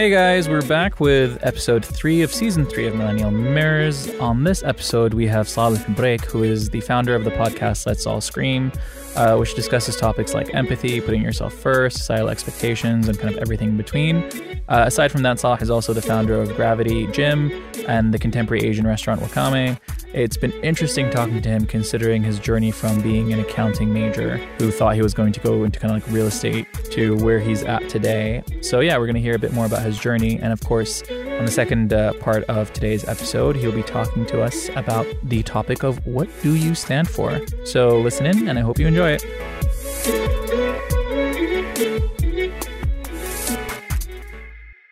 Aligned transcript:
Hey 0.00 0.08
guys, 0.08 0.48
we're 0.48 0.62
back 0.62 0.98
with 0.98 1.38
episode 1.42 1.84
three 1.84 2.22
of 2.22 2.32
season 2.32 2.64
three 2.64 2.86
of 2.86 2.94
Millennial 2.94 3.30
Mirrors. 3.30 4.08
On 4.14 4.44
this 4.44 4.62
episode, 4.62 5.12
we 5.12 5.26
have 5.26 5.46
Saleh 5.46 5.86
Break, 5.88 6.24
who 6.24 6.42
is 6.42 6.70
the 6.70 6.80
founder 6.80 7.14
of 7.14 7.24
the 7.24 7.30
podcast 7.32 7.84
Let's 7.84 8.06
All 8.06 8.22
Scream, 8.22 8.72
uh, 9.14 9.36
which 9.36 9.54
discusses 9.54 9.98
topics 9.98 10.32
like 10.32 10.54
empathy, 10.54 11.02
putting 11.02 11.20
yourself 11.20 11.52
first, 11.52 11.98
societal 11.98 12.30
expectations, 12.30 13.08
and 13.08 13.18
kind 13.18 13.34
of 13.34 13.42
everything 13.42 13.68
in 13.68 13.76
between. 13.76 14.59
Uh, 14.70 14.84
aside 14.86 15.10
from 15.10 15.22
that, 15.22 15.40
Saleh 15.40 15.60
is 15.62 15.68
also 15.68 15.92
the 15.92 16.00
founder 16.00 16.40
of 16.40 16.54
Gravity 16.54 17.08
Gym 17.08 17.50
and 17.88 18.14
the 18.14 18.18
contemporary 18.20 18.64
Asian 18.64 18.86
restaurant 18.86 19.20
Wakame. 19.20 19.76
It's 20.12 20.36
been 20.36 20.52
interesting 20.62 21.10
talking 21.10 21.42
to 21.42 21.48
him 21.48 21.66
considering 21.66 22.22
his 22.22 22.38
journey 22.38 22.70
from 22.70 23.00
being 23.00 23.32
an 23.32 23.40
accounting 23.40 23.92
major 23.92 24.36
who 24.58 24.70
thought 24.70 24.94
he 24.94 25.02
was 25.02 25.12
going 25.12 25.32
to 25.32 25.40
go 25.40 25.64
into 25.64 25.80
kind 25.80 25.94
of 25.94 26.00
like 26.00 26.14
real 26.14 26.26
estate 26.26 26.66
to 26.92 27.16
where 27.16 27.40
he's 27.40 27.64
at 27.64 27.88
today. 27.88 28.44
So, 28.60 28.78
yeah, 28.78 28.96
we're 28.96 29.06
going 29.06 29.16
to 29.16 29.20
hear 29.20 29.34
a 29.34 29.40
bit 29.40 29.52
more 29.52 29.66
about 29.66 29.82
his 29.82 29.98
journey. 29.98 30.38
And 30.38 30.52
of 30.52 30.60
course, 30.60 31.02
on 31.10 31.44
the 31.44 31.50
second 31.50 31.92
uh, 31.92 32.12
part 32.14 32.44
of 32.44 32.72
today's 32.72 33.04
episode, 33.04 33.56
he'll 33.56 33.72
be 33.72 33.82
talking 33.82 34.24
to 34.26 34.40
us 34.40 34.68
about 34.76 35.06
the 35.24 35.42
topic 35.42 35.82
of 35.82 36.06
what 36.06 36.28
do 36.42 36.54
you 36.54 36.76
stand 36.76 37.08
for. 37.08 37.40
So, 37.64 38.00
listen 38.00 38.24
in, 38.24 38.48
and 38.48 38.56
I 38.56 38.62
hope 38.62 38.78
you 38.78 38.86
enjoy 38.86 39.10
it. 39.10 39.24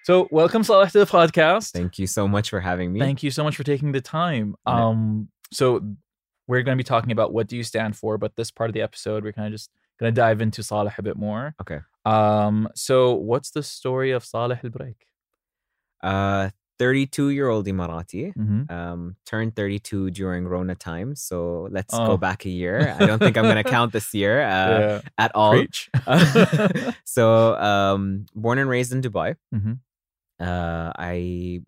So, 0.09 0.27
welcome, 0.31 0.65
Saleh, 0.65 0.91
to 0.93 1.01
the 1.01 1.05
podcast. 1.05 1.73
Thank 1.73 1.99
you 1.99 2.07
so 2.07 2.27
much 2.27 2.49
for 2.49 2.61
having 2.61 2.95
me. 2.95 2.99
Thank 2.99 3.23
you 3.23 3.31
so 3.31 3.45
much 3.45 3.57
for 3.57 3.63
taking 3.63 3.93
the 3.93 4.01
time. 4.01 4.55
Yeah. 4.67 4.87
Um, 4.87 5.29
so 5.53 5.83
we're 6.47 6.63
going 6.63 6.79
to 6.79 6.83
be 6.83 6.83
talking 6.83 7.13
about 7.13 7.35
what 7.35 7.47
do 7.47 7.59
you 7.59 7.63
stand 7.63 7.95
for, 7.95 8.17
but 8.17 8.35
this 8.35 8.51
part 8.51 8.71
of 8.71 8.75
the 8.75 8.81
episode, 8.81 9.23
we're 9.23 9.35
kind 9.35 9.49
of 9.49 9.53
just 9.53 9.69
going 10.01 10.11
to 10.15 10.19
dive 10.19 10.41
into 10.41 10.63
Saleh 10.63 10.95
a 10.97 11.03
bit 11.03 11.19
more. 11.19 11.55
Okay. 11.61 11.81
Um, 12.07 12.71
so 12.75 13.17
what's 13.17 13.51
the 13.51 13.63
story 13.63 14.13
of 14.13 14.25
Saleh 14.25 14.59
Al 14.65 14.71
Break? 14.71 14.97
Uh, 16.03 16.49
32 16.79 17.29
year 17.29 17.51
old 17.51 17.67
Emirati. 17.67 18.33
Mm-hmm. 18.35 18.73
Um, 18.73 19.17
turned 19.27 19.57
32 19.57 20.11
during 20.13 20.49
Rona 20.49 20.75
time. 20.75 21.17
So 21.17 21.69
let's 21.71 21.93
Oh. 21.93 22.07
go 22.07 22.17
back 22.17 22.47
a 22.47 22.49
year. 22.49 22.97
I 22.99 23.05
don't 23.05 23.19
think 23.19 23.37
I'm 23.37 23.45
going 23.45 23.57
to 23.63 23.71
count 23.71 23.93
this 23.93 24.15
year 24.15 24.41
uh, 24.41 24.79
yeah. 24.81 25.01
at 25.19 25.33
all. 25.35 25.63
So, 27.05 27.55
um, 27.61 28.25
born 28.35 28.57
and 28.57 28.71
raised 28.71 28.95
in 28.95 29.03
Dubai. 29.03 29.37
Mhm. 29.55 29.81
Uh, 30.41 30.93
I 30.99 31.63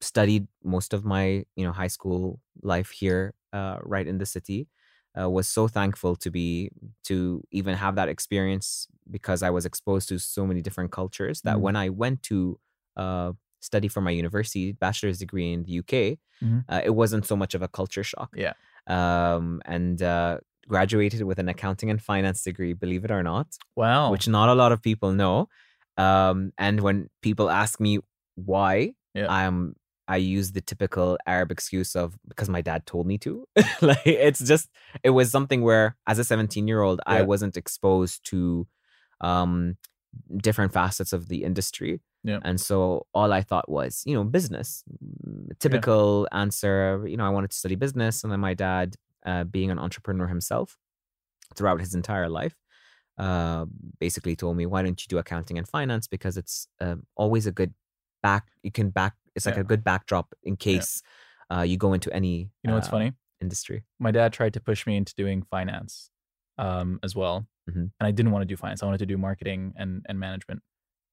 studied 0.00 0.46
most 0.62 0.94
of 0.94 1.04
my, 1.04 1.44
you 1.56 1.64
know, 1.66 1.72
high 1.72 1.88
school 1.88 2.40
life 2.62 2.90
here, 2.90 3.34
uh, 3.52 3.78
right 3.82 4.06
in 4.06 4.18
the 4.18 4.26
city. 4.26 4.68
Uh, 5.18 5.28
was 5.28 5.48
so 5.48 5.66
thankful 5.66 6.14
to 6.14 6.30
be 6.30 6.70
to 7.02 7.42
even 7.50 7.74
have 7.74 7.96
that 7.96 8.08
experience 8.08 8.86
because 9.10 9.42
I 9.42 9.50
was 9.50 9.66
exposed 9.66 10.08
to 10.10 10.18
so 10.18 10.46
many 10.46 10.62
different 10.62 10.92
cultures 10.92 11.40
that 11.42 11.56
Mm. 11.56 11.60
when 11.62 11.76
I 11.76 11.88
went 11.88 12.22
to 12.24 12.60
uh, 12.96 13.32
study 13.60 13.88
for 13.88 14.00
my 14.00 14.10
university 14.12 14.72
bachelor's 14.72 15.18
degree 15.18 15.52
in 15.52 15.64
the 15.64 15.72
UK, 15.72 16.18
Mhm. 16.42 16.64
uh, 16.68 16.82
it 16.84 16.90
wasn't 16.90 17.26
so 17.26 17.36
much 17.36 17.54
of 17.54 17.62
a 17.62 17.68
culture 17.68 18.04
shock. 18.04 18.30
Yeah. 18.36 18.52
Um, 18.86 19.60
and 19.64 20.00
uh, 20.02 20.38
graduated 20.68 21.22
with 21.22 21.38
an 21.38 21.48
accounting 21.48 21.90
and 21.90 22.00
finance 22.00 22.42
degree, 22.42 22.72
believe 22.74 23.04
it 23.04 23.10
or 23.10 23.22
not 23.22 23.56
Wow. 23.76 24.10
which 24.12 24.28
not 24.28 24.48
a 24.48 24.54
lot 24.54 24.72
of 24.72 24.82
people 24.82 25.12
know. 25.12 25.48
Um, 25.98 26.52
and 26.56 26.80
when 26.80 27.10
people 27.22 27.50
ask 27.50 27.80
me 27.80 27.98
why, 28.36 28.94
Yeah. 29.14 29.26
I'm 29.28 29.74
I 30.10 30.16
use 30.16 30.52
the 30.52 30.62
typical 30.62 31.18
Arab 31.26 31.50
excuse 31.50 31.94
of 31.94 32.16
because 32.26 32.48
my 32.48 32.62
dad 32.62 32.86
told 32.86 33.06
me 33.06 33.18
to. 33.18 33.46
like 33.82 34.06
it's 34.06 34.40
just 34.40 34.70
it 35.02 35.10
was 35.10 35.30
something 35.30 35.60
where 35.62 35.96
as 36.06 36.18
a 36.18 36.24
17 36.24 36.66
year 36.66 36.80
old 36.80 37.00
I 37.06 37.20
wasn't 37.22 37.56
exposed 37.58 38.24
to 38.30 38.66
um 39.20 39.76
different 40.38 40.72
facets 40.72 41.12
of 41.12 41.28
the 41.28 41.44
industry. 41.44 42.00
Yeah. 42.24 42.40
And 42.42 42.58
so 42.60 43.06
all 43.12 43.32
I 43.32 43.42
thought 43.42 43.68
was, 43.68 44.02
you 44.06 44.14
know, 44.14 44.24
business. 44.24 44.82
Mm, 45.26 45.58
Typical 45.58 46.26
answer, 46.32 47.04
you 47.06 47.16
know, 47.18 47.26
I 47.26 47.30
wanted 47.30 47.50
to 47.50 47.56
study 47.56 47.74
business. 47.76 48.24
And 48.24 48.32
then 48.32 48.40
my 48.40 48.54
dad, 48.54 48.96
uh, 49.26 49.44
being 49.44 49.70
an 49.70 49.78
entrepreneur 49.78 50.26
himself 50.26 50.78
throughout 51.54 51.80
his 51.80 51.94
entire 51.94 52.28
life, 52.28 52.56
uh, 53.18 53.66
basically 53.98 54.36
told 54.36 54.56
me, 54.56 54.64
why 54.66 54.82
don't 54.82 55.00
you 55.02 55.08
do 55.08 55.18
accounting 55.18 55.58
and 55.58 55.66
finance? 55.68 56.06
Because 56.06 56.36
it's 56.36 56.68
um 56.80 57.04
always 57.16 57.46
a 57.46 57.52
good 57.52 57.74
back, 58.22 58.48
you 58.62 58.70
can 58.72 58.90
back, 58.90 59.14
it's 59.34 59.46
like 59.46 59.56
Yeah. 59.56 59.60
a 59.62 59.64
good 59.64 59.82
backdrop 59.84 60.34
in 60.42 60.56
case 60.56 61.02
uh, 61.52 61.62
you 61.62 61.76
go 61.76 61.92
into 61.94 62.12
any 62.12 62.50
you 62.62 62.68
know 62.68 62.74
what's 62.74 62.88
uh, 62.88 62.92
funny? 62.92 63.12
industry. 63.40 63.84
My 64.00 64.10
dad 64.10 64.32
tried 64.32 64.52
to 64.54 64.60
push 64.60 64.86
me 64.86 64.96
into 64.96 65.14
doing 65.14 65.42
finance 65.42 66.10
um, 66.58 66.98
as 67.02 67.14
well. 67.14 67.46
Mhm. 67.70 67.90
And 68.00 68.06
I 68.08 68.10
didn't 68.10 68.32
want 68.32 68.42
to 68.42 68.46
do 68.46 68.56
finance. 68.56 68.82
I 68.82 68.86
wanted 68.86 68.98
to 68.98 69.06
do 69.06 69.16
marketing 69.18 69.74
and, 69.76 70.04
and 70.08 70.18
management. 70.18 70.62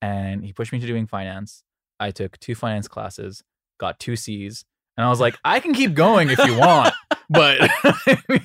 And 0.01 0.44
he 0.44 0.51
pushed 0.53 0.71
me 0.73 0.79
to 0.79 0.88
doing 0.88 1.05
finance. 1.07 1.63
I 1.99 2.11
took 2.11 2.39
two 2.39 2.55
finance 2.55 2.88
classes, 2.88 3.44
got 3.79 3.99
two 3.99 4.15
C's. 4.15 4.65
And 4.97 5.05
I 5.05 5.09
was 5.09 5.19
like, 5.19 5.38
I 5.45 5.59
can 5.59 5.73
keep 5.73 5.94
going 5.94 6.29
if 6.29 6.39
you 6.39 6.57
want, 6.57 6.94
but 7.30 7.58
I 7.84 8.18
mean, 8.30 8.41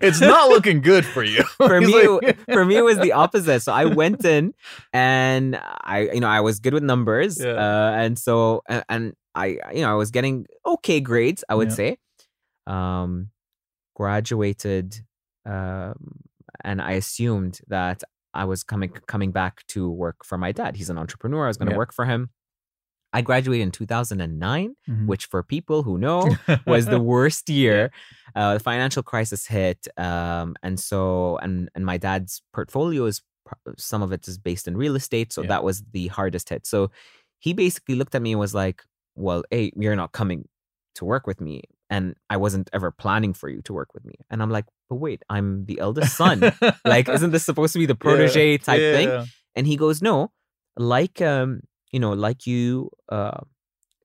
it's 0.00 0.20
not 0.20 0.48
looking 0.48 0.80
good 0.80 1.04
for 1.06 1.22
you. 1.22 1.42
for 1.56 1.80
me, 1.80 2.06
like- 2.08 2.38
for 2.52 2.64
me, 2.64 2.76
it 2.76 2.82
was 2.84 2.98
the 2.98 3.12
opposite. 3.12 3.60
So 3.60 3.72
I 3.72 3.84
went 3.86 4.24
in, 4.24 4.54
and 4.92 5.58
I, 5.82 6.10
you 6.12 6.20
know, 6.20 6.28
I 6.28 6.40
was 6.40 6.60
good 6.60 6.74
with 6.74 6.82
numbers, 6.82 7.40
Yeah. 7.40 7.52
uh, 7.52 7.92
and 7.96 8.18
so 8.18 8.62
and, 8.88 9.14
I, 9.34 9.58
you 9.72 9.80
know, 9.82 9.90
I 9.90 9.94
was 9.94 10.10
getting 10.10 10.46
okay 10.66 11.00
grades, 11.00 11.44
I 11.48 11.54
would 11.54 11.68
Yeah. 11.70 11.74
say. 11.74 11.96
Um, 12.66 13.30
graduated, 13.94 15.00
um, 15.46 16.20
and 16.64 16.80
I 16.82 16.92
assumed 16.92 17.60
that 17.68 18.02
I 18.34 18.44
was 18.44 18.62
coming 18.62 18.90
coming 19.06 19.32
back 19.32 19.64
to 19.68 19.90
work 19.90 20.24
for 20.24 20.38
my 20.38 20.52
dad. 20.52 20.76
He's 20.76 20.90
an 20.90 20.98
entrepreneur. 20.98 21.44
I 21.44 21.48
was 21.48 21.56
going 21.56 21.68
to 21.68 21.72
Yeah. 21.74 21.78
work 21.78 21.92
for 21.94 22.04
him. 22.04 22.30
I 23.12 23.22
graduated 23.22 23.62
in 23.64 23.70
2009, 23.72 24.76
Mhm. 24.88 25.06
which 25.06 25.26
for 25.26 25.42
people 25.42 25.82
who 25.82 25.96
know 25.98 26.36
was 26.66 26.86
the 26.86 27.00
worst 27.00 27.48
year. 27.48 27.90
Uh, 28.36 28.54
the 28.54 28.60
financial 28.60 29.02
crisis 29.02 29.46
hit, 29.46 29.88
um, 29.96 30.54
and 30.62 30.78
so 30.78 31.38
and 31.38 31.68
and 31.74 31.84
my 31.86 31.96
dad's 31.96 32.42
portfolio 32.52 33.06
is 33.06 33.22
some 33.78 34.02
of 34.02 34.12
it 34.12 34.28
is 34.28 34.36
based 34.38 34.68
in 34.68 34.76
real 34.76 34.94
estate, 34.96 35.32
so 35.32 35.40
Yeah. 35.42 35.48
that 35.48 35.64
was 35.64 35.82
the 35.92 36.08
hardest 36.08 36.50
hit. 36.50 36.66
So 36.66 36.90
he 37.38 37.54
basically 37.54 37.94
looked 37.94 38.14
at 38.14 38.20
me 38.22 38.32
and 38.32 38.40
was 38.40 38.54
like, 38.54 38.82
"Well, 39.14 39.42
hey, 39.50 39.72
you're 39.74 39.96
not 39.96 40.12
coming 40.12 40.48
to 40.96 41.04
work 41.06 41.26
with 41.26 41.40
me, 41.40 41.62
and 41.88 42.14
I 42.28 42.36
wasn't 42.36 42.68
ever 42.74 42.90
planning 42.90 43.32
for 43.32 43.48
you 43.48 43.62
to 43.62 43.72
work 43.72 43.94
with 43.94 44.04
me." 44.04 44.16
And 44.30 44.42
I'm 44.42 44.50
like, 44.50 44.66
"But 44.90 44.96
wait, 44.96 45.22
I'm 45.30 45.64
the 45.64 45.78
eldest 45.80 46.14
son. 46.16 46.40
like, 46.84 47.08
isn't 47.08 47.30
this 47.30 47.44
supposed 47.44 47.72
to 47.72 47.78
be 47.78 47.86
the 47.86 47.94
protege 48.06 48.58
type 48.58 48.80
Yeah, 48.82 48.92
thing?" 48.96 49.28
And 49.56 49.66
he 49.66 49.76
goes, 49.76 50.02
No, 50.02 50.30
like 50.76 51.22
um, 51.22 51.62
you 51.92 52.00
know, 52.00 52.12
like 52.12 52.46
you 52.46 52.90
uh 53.10 53.40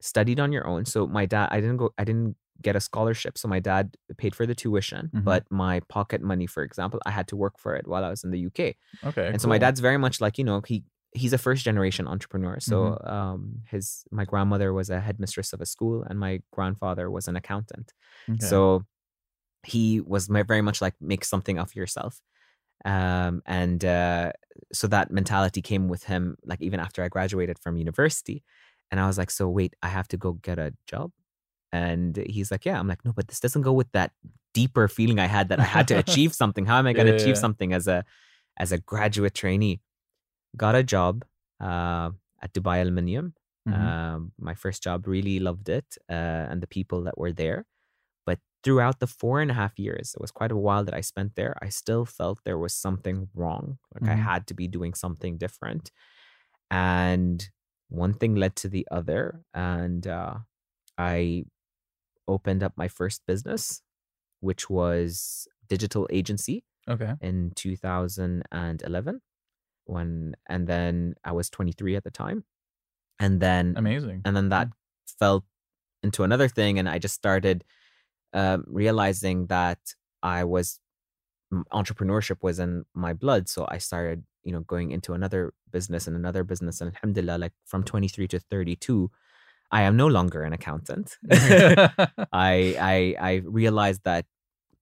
studied 0.02 0.40
on 0.40 0.52
your 0.52 0.68
own. 0.68 0.86
So 0.86 1.08
my 1.08 1.26
dad 1.26 1.50
I 1.52 1.62
didn't 1.62 1.78
go 1.78 1.94
I 1.98 2.04
didn't 2.04 2.36
get 2.62 2.76
a 2.76 2.80
scholarship. 2.82 3.38
So 3.38 3.48
my 3.48 3.60
dad 3.60 3.98
paid 4.18 4.36
for 4.36 4.46
the 4.46 4.56
tuition, 4.56 5.12
Mhm. 5.16 5.24
but 5.26 5.46
my 5.52 5.80
pocket 5.90 6.22
money, 6.22 6.48
for 6.48 6.64
example, 6.64 7.00
I 7.06 7.12
had 7.12 7.28
to 7.30 7.36
work 7.36 7.58
for 7.60 7.76
it 7.76 7.88
while 7.88 8.04
I 8.06 8.10
was 8.10 8.24
in 8.24 8.32
the 8.32 8.40
UK. 8.40 8.76
Okay. 9.06 9.28
and 9.28 9.42
so 9.42 9.48
my 9.48 9.58
dad's 9.58 9.80
very 9.80 9.98
much 9.98 10.22
like, 10.22 10.38
you 10.38 10.44
know, 10.44 10.62
he 10.68 10.84
he's 11.16 11.34
a 11.34 11.38
first 11.38 11.64
generation 11.64 12.08
entrepreneur. 12.08 12.60
So 12.60 12.98
Mm-hmm. 12.98 13.08
um 13.08 13.42
his 13.70 14.06
my 14.12 14.26
grandmother 14.26 14.74
was 14.74 14.90
a 14.90 15.00
headmistress 15.02 15.54
of 15.54 15.62
a 15.62 15.66
school 15.66 16.04
and 16.04 16.20
my 16.20 16.42
grandfather 16.52 17.10
was 17.12 17.28
an 17.28 17.36
accountant. 17.36 17.94
Okay. 18.30 18.46
So 18.48 18.86
he 19.66 20.02
was 20.02 20.28
very 20.28 20.62
much 20.62 20.82
like 20.82 20.96
make 21.02 21.24
something 21.26 21.58
of 21.60 21.76
yourself. 21.76 22.22
Um, 22.86 23.42
and 23.46 23.84
uh, 23.86 24.32
so 24.74 24.88
that 24.88 25.12
mentality 25.12 25.62
came 25.62 25.88
with 25.88 26.04
him, 26.06 26.38
like 26.46 26.62
even 26.62 26.80
after 26.80 27.04
I 27.04 27.08
graduated 27.10 27.60
from 27.60 27.78
university. 27.78 28.44
And 28.92 29.00
I 29.00 29.08
was 29.08 29.18
like, 29.18 29.32
so 29.32 29.50
wait, 29.50 29.76
I 29.82 29.88
have 29.90 30.08
to 30.10 30.18
go 30.18 30.34
get 30.34 30.60
a 30.60 30.74
job. 30.88 31.12
And 31.72 32.18
he's 32.18 32.52
like, 32.52 32.66
yeah. 32.66 32.80
I'm 32.80 32.88
like, 32.88 33.04
no, 33.06 33.14
but 33.14 33.28
this 33.28 33.40
doesn't 33.40 33.64
go 33.64 33.74
with 33.74 33.92
that 33.94 34.12
deeper 34.54 34.88
feeling 34.88 35.20
I 35.20 35.28
had 35.28 35.50
that 35.50 35.60
I 35.60 35.64
had 35.64 35.88
to 35.90 35.96
achieve 36.06 36.34
something. 36.34 36.66
How 36.66 36.78
am 36.80 36.88
I 36.88 36.94
going 36.94 37.08
to 37.08 37.14
Yeah, 37.14 37.16
achieve 37.16 37.38
yeah. 37.38 37.42
something 37.42 37.74
as 37.74 37.88
a 37.88 38.06
as 38.58 38.72
a 38.72 38.78
graduate 38.80 39.34
trainee? 39.36 39.82
Got 40.56 40.76
a 40.76 40.84
job 40.84 41.26
uh, 41.60 42.12
at 42.42 42.54
Dubai 42.54 42.82
Aluminium. 42.82 43.34
Mhm. 43.68 43.74
Um, 43.74 44.32
my 44.38 44.54
first 44.56 44.84
job, 44.84 45.08
really 45.08 45.40
loved 45.40 45.70
it, 45.70 45.98
uh, 46.10 46.14
and 46.52 46.62
the 46.62 46.68
people 46.68 47.04
that 47.04 47.18
were 47.18 47.32
there. 47.32 47.66
But 48.26 48.40
throughout 48.64 49.00
the 49.00 49.08
four 49.08 49.42
and 49.42 49.52
a 49.52 49.56
half 49.56 49.78
years, 49.80 50.14
it 50.16 50.22
was 50.22 50.32
quite 50.32 50.52
a 50.52 50.58
while 50.58 50.84
that 50.86 50.94
I 50.96 51.02
spent 51.02 51.36
there. 51.36 51.58
I 51.62 51.70
still 51.70 52.06
felt 52.06 52.42
there 52.46 52.58
was 52.58 52.74
something 52.76 53.30
wrong. 53.34 53.80
Like 53.94 54.08
I 54.10 54.16
Mhm. 54.16 54.18
had 54.18 54.48
to 54.48 54.54
be 54.54 54.68
doing 54.68 54.94
something 54.94 55.38
different, 55.38 55.92
and 56.72 57.50
one 57.90 58.14
thing 58.14 58.36
led 58.36 58.56
to 58.58 58.70
the 58.70 58.88
other, 58.92 59.44
and 59.54 60.08
uh, 60.08 60.40
I 60.98 61.46
opened 62.28 62.64
up 62.64 62.74
my 62.78 62.88
first 62.88 63.26
business, 63.28 63.82
which 64.42 64.70
was 64.70 65.48
digital 65.68 66.08
agency 66.12 66.66
okay. 66.88 67.16
in 67.22 67.52
2011 67.56 69.22
when 69.86 70.36
and 70.48 70.68
then 70.68 71.16
I 71.26 71.34
was 71.34 71.50
23 71.50 71.96
at 71.98 72.04
the 72.04 72.12
time 72.12 72.46
and 73.20 73.42
then 73.42 73.80
Amazing. 73.80 74.26
and 74.26 74.36
then 74.36 74.50
that 74.50 74.70
fell 75.20 75.46
into 76.04 76.24
another 76.24 76.48
thing 76.50 76.80
and 76.80 76.90
I 76.90 77.00
just 77.00 77.16
started 77.16 77.64
um, 78.34 78.64
realizing 78.68 79.48
that 79.48 79.80
I 80.24 80.44
was 80.44 80.80
entrepreneurship 81.72 82.38
was 82.42 82.60
in 82.60 82.84
my 82.96 83.14
blood 83.14 83.48
so 83.48 83.66
I 83.70 83.78
started 83.78 84.24
you 84.44 84.52
know 84.52 84.62
going 84.62 84.92
into 84.92 85.14
another 85.14 85.54
business 85.72 86.08
and 86.08 86.16
another 86.16 86.44
business 86.44 86.82
and 86.82 86.92
alhamdulillah 86.96 87.38
like 87.38 87.54
from 87.66 87.84
23 87.84 88.28
to 88.30 88.40
32 88.40 89.12
i 89.72 89.82
am 89.84 89.96
no 89.96 90.08
longer 90.08 90.44
an 90.44 90.54
accountant 90.54 91.18
I, 91.32 91.96
I 92.34 93.16
i 93.20 93.42
realized 93.46 94.02
that 94.06 94.26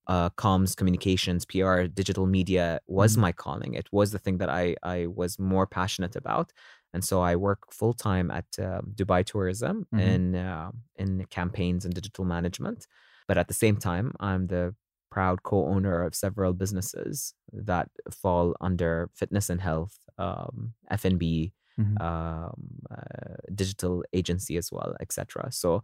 uh, 0.08 0.30
comms, 0.32 0.76
communications, 0.76 1.46
PR, 1.46 1.84
digital 1.88 2.26
media 2.28 2.82
was 2.88 3.16
Mhm. 3.16 3.22
my 3.22 3.32
calling. 3.32 3.76
It 3.76 3.88
was 3.92 4.12
the 4.12 4.20
thing 4.20 4.38
that 4.40 4.50
I 4.50 4.76
I 4.84 5.08
was 5.08 5.40
more 5.40 5.68
passionate 5.68 6.16
about, 6.16 6.52
and 6.94 7.04
so 7.06 7.22
I 7.22 7.36
work 7.38 7.72
full 7.72 7.94
time 7.94 8.32
at 8.32 8.48
uh, 8.60 8.82
Dubai 9.00 9.24
Tourism 9.24 9.88
Mhm. 9.94 10.00
in 10.02 10.36
uh, 10.36 10.72
in 10.98 11.26
campaigns 11.30 11.86
and 11.86 11.94
digital 11.94 12.26
management. 12.26 12.88
But 13.32 13.38
at 13.38 13.48
the 13.48 13.54
same 13.56 13.78
time, 13.78 14.14
I'm 14.20 14.48
the 14.48 14.76
proud 15.10 15.44
co-owner 15.44 16.04
of 16.04 16.16
several 16.16 16.52
businesses 16.54 17.34
that 17.54 17.88
fall 18.12 18.56
under 18.60 19.10
fitness 19.16 19.50
and 19.50 19.62
health, 19.62 19.96
um, 20.18 20.74
F&B, 20.90 21.54
Mhm. 21.80 22.02
um, 22.02 22.60
uh, 22.92 23.36
digital 23.56 24.04
agency 24.14 24.58
as 24.58 24.68
well, 24.72 24.96
etc. 25.00 25.50
So 25.52 25.84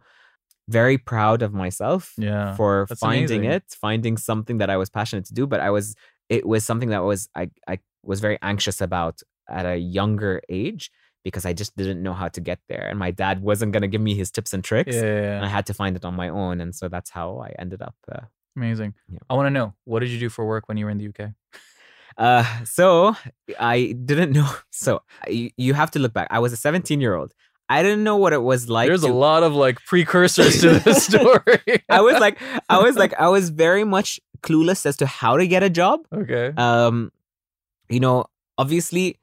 very 0.68 0.98
proud 0.98 1.42
of 1.42 1.52
myself 1.54 2.14
Yeah, 2.16 2.54
for 2.56 2.86
finding 2.88 3.44
amazing. 3.44 3.52
it, 3.56 3.64
finding 3.70 4.16
something 4.16 4.58
that 4.58 4.70
I 4.70 4.76
was 4.76 4.90
passionate 4.90 5.24
to 5.26 5.34
do, 5.34 5.46
but 5.46 5.60
I 5.60 5.70
was 5.70 5.94
it 6.28 6.46
was 6.46 6.64
something 6.64 6.90
that 6.90 7.04
was 7.04 7.28
I 7.34 7.50
I 7.66 7.78
was 8.02 8.20
very 8.20 8.38
anxious 8.42 8.80
about 8.80 9.20
at 9.48 9.66
a 9.66 9.76
younger 9.78 10.42
age 10.50 10.90
because 11.24 11.44
I 11.44 11.52
just 11.52 11.76
didn't 11.76 12.02
know 12.02 12.14
how 12.14 12.28
to 12.28 12.40
get 12.40 12.60
there 12.68 12.88
and 12.88 12.98
my 12.98 13.10
dad 13.10 13.42
wasn't 13.42 13.72
going 13.72 13.82
to 13.82 13.88
give 13.88 14.00
me 14.00 14.14
his 14.14 14.30
tips 14.30 14.52
and 14.52 14.62
tricks. 14.64 14.94
Yeah, 14.94 15.02
yeah, 15.02 15.36
And 15.36 15.44
I 15.44 15.48
had 15.48 15.66
to 15.66 15.74
find 15.74 15.96
it 15.96 16.04
on 16.04 16.14
my 16.14 16.28
own 16.28 16.60
and 16.60 16.74
so 16.74 16.88
that's 16.88 17.10
how 17.10 17.38
I 17.38 17.54
ended 17.58 17.82
up 17.82 17.96
uh, 18.10 18.20
amazing. 18.56 18.94
Yeah. 19.08 19.18
I 19.28 19.34
want 19.34 19.46
to 19.46 19.50
know 19.50 19.74
what 19.84 20.00
did 20.00 20.10
you 20.10 20.18
do 20.18 20.28
for 20.28 20.46
work 20.46 20.68
when 20.68 20.76
you 20.76 20.84
were 20.84 20.90
in 20.90 20.98
the 20.98 21.08
UK? 21.08 21.32
Uh, 22.16 22.44
so 22.64 23.16
I 23.58 23.94
didn't 24.04 24.32
know. 24.32 24.50
So 24.70 25.02
you, 25.28 25.50
you 25.56 25.74
have 25.74 25.90
to 25.92 25.98
look 25.98 26.12
back. 26.12 26.28
I 26.30 26.38
was 26.38 26.52
a 26.52 26.56
17 26.56 27.00
year 27.00 27.14
old. 27.14 27.34
I 27.68 27.82
didn't 27.82 28.04
know 28.04 28.16
what 28.16 28.32
it 28.32 28.42
was 28.42 28.68
like. 28.68 28.88
There's 28.88 29.02
to, 29.02 29.08
a 29.08 29.12
lot 29.12 29.42
of 29.42 29.54
like 29.54 29.84
precursors 29.84 30.60
to 30.62 30.78
this 30.78 31.04
story. 31.10 31.82
I 31.88 32.00
was 32.00 32.18
like, 32.18 32.40
I 32.68 32.78
was 32.78 32.96
like, 32.96 33.12
I 33.18 33.28
was 33.28 33.50
very 33.66 33.84
much 33.84 34.20
clueless 34.42 34.86
as 34.86 34.96
to 34.98 35.06
how 35.06 35.36
to 35.36 35.46
get 35.46 35.62
a 35.62 35.70
job. 35.70 36.00
okay. 36.12 36.52
Um, 36.56 37.12
you 37.88 38.00
know, 38.00 38.26
obviously, 38.56 39.18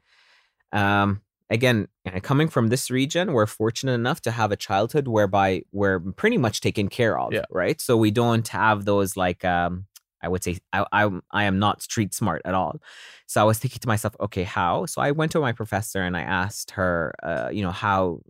um, 0.72 1.22
again, 1.50 1.88
uh, 2.06 2.20
coming 2.20 2.48
from 2.48 2.68
this 2.68 2.90
region, 2.90 3.32
we're 3.32 3.46
fortunate 3.46 3.92
enough 3.92 4.20
to 4.22 4.30
have 4.30 4.52
a 4.52 4.56
childhood 4.56 5.08
whereby 5.08 5.62
we're 5.72 6.00
pretty 6.00 6.38
much 6.38 6.60
taken 6.60 6.88
care 6.88 7.18
of, 7.18 7.32
Yeah. 7.32 7.44
right? 7.50 7.80
So 7.80 7.96
we 7.96 8.10
don't 8.10 8.46
have 8.48 8.84
those 8.84 9.16
like, 9.16 9.44
um, 9.44 9.86
I 10.22 10.28
would 10.28 10.42
say, 10.42 10.58
I, 10.72 10.84
I, 10.92 11.10
I 11.30 11.44
am 11.44 11.58
not 11.58 11.82
street 11.82 12.14
smart 12.14 12.42
at 12.44 12.54
all. 12.54 12.80
So 13.26 13.40
I 13.40 13.44
was 13.44 13.58
thinking 13.58 13.80
to 13.80 13.88
myself, 13.88 14.14
okay, 14.20 14.42
how? 14.44 14.86
So 14.86 15.00
I 15.02 15.10
went 15.12 15.32
to 15.32 15.40
my 15.40 15.52
professor 15.52 16.02
and 16.02 16.16
I 16.16 16.22
asked 16.22 16.72
her, 16.72 17.14
uh, 17.22 17.50
you 17.52 17.62
know, 17.62 17.70
how 17.70 18.20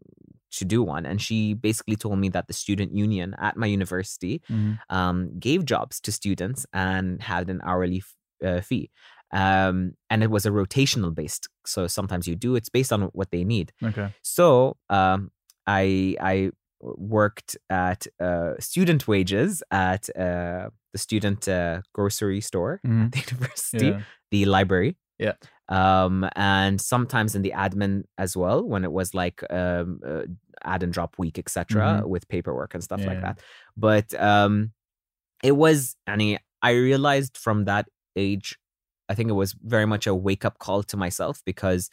to 0.53 0.65
do 0.65 0.83
one, 0.83 1.05
and 1.05 1.21
she 1.21 1.53
basically 1.55 1.97
told 1.97 2.19
me 2.19 2.29
that 2.31 2.47
the 2.47 2.55
student 2.55 2.95
union 2.95 3.35
at 3.39 3.57
my 3.57 3.67
university 3.67 4.41
Mhm. 4.51 4.79
um, 4.89 5.39
gave 5.39 5.65
jobs 5.67 6.01
to 6.01 6.13
students 6.13 6.65
and 6.73 7.21
had 7.21 7.51
an 7.51 7.61
hourly 7.63 7.99
f- 7.99 8.17
uh, 8.49 8.61
fee. 8.63 8.91
Um, 9.33 9.93
and 10.11 10.23
it 10.23 10.31
was 10.31 10.47
a 10.47 10.51
rotational 10.51 11.15
based. 11.15 11.49
So 11.67 11.87
sometimes 11.87 12.27
you 12.29 12.37
do, 12.37 12.55
it's 12.57 12.69
based 12.69 12.93
on 12.93 13.03
what 13.13 13.31
they 13.31 13.45
need. 13.45 13.73
Okay. 13.83 14.09
So 14.23 14.77
um, 14.89 15.31
I, 15.67 16.17
I 16.21 16.51
worked 16.81 17.57
at 17.71 18.07
uh, 18.21 18.53
student 18.61 19.09
wages 19.09 19.63
at 19.71 20.09
uh, 20.17 20.71
the 20.93 20.99
student 20.99 21.49
uh, 21.49 21.81
grocery 21.93 22.41
store 22.41 22.81
Mhm. 22.87 23.07
at 23.07 23.13
the 23.13 23.19
university, 23.35 23.87
Yeah. 23.87 24.01
the 24.31 24.45
library. 24.47 24.97
Yeah. 25.19 25.33
Um, 25.69 26.29
and 26.37 26.81
sometimes 26.81 27.35
in 27.35 27.43
the 27.43 27.53
admin 27.57 28.05
as 28.19 28.37
well, 28.37 28.63
when 28.63 28.85
it 28.85 28.93
was 28.93 29.15
like 29.15 29.43
um, 29.51 30.01
uh, 30.07 30.23
add 30.63 30.83
and 30.85 30.93
drop 30.93 31.17
week, 31.19 31.39
etc., 31.39 32.03
with 32.07 32.29
paperwork 32.29 32.75
and 32.75 32.85
stuff 32.85 33.01
like 33.01 33.19
Mm-hmm. 33.19 33.23
That. 33.23 33.41
But 33.77 34.15
um, 34.23 34.73
it 35.43 35.53
was, 35.57 35.97
I 36.07 36.17
mean, 36.17 36.39
I 36.63 36.71
realized 36.73 37.37
from 37.37 37.65
that 37.65 37.89
age, 38.15 38.57
I 39.09 39.15
think 39.15 39.31
it 39.31 39.35
was 39.35 39.53
very 39.63 39.87
much 39.87 40.07
a 40.07 40.15
wake 40.15 40.45
up 40.45 40.59
call 40.59 40.83
to 40.85 40.97
myself 40.97 41.43
because 41.45 41.91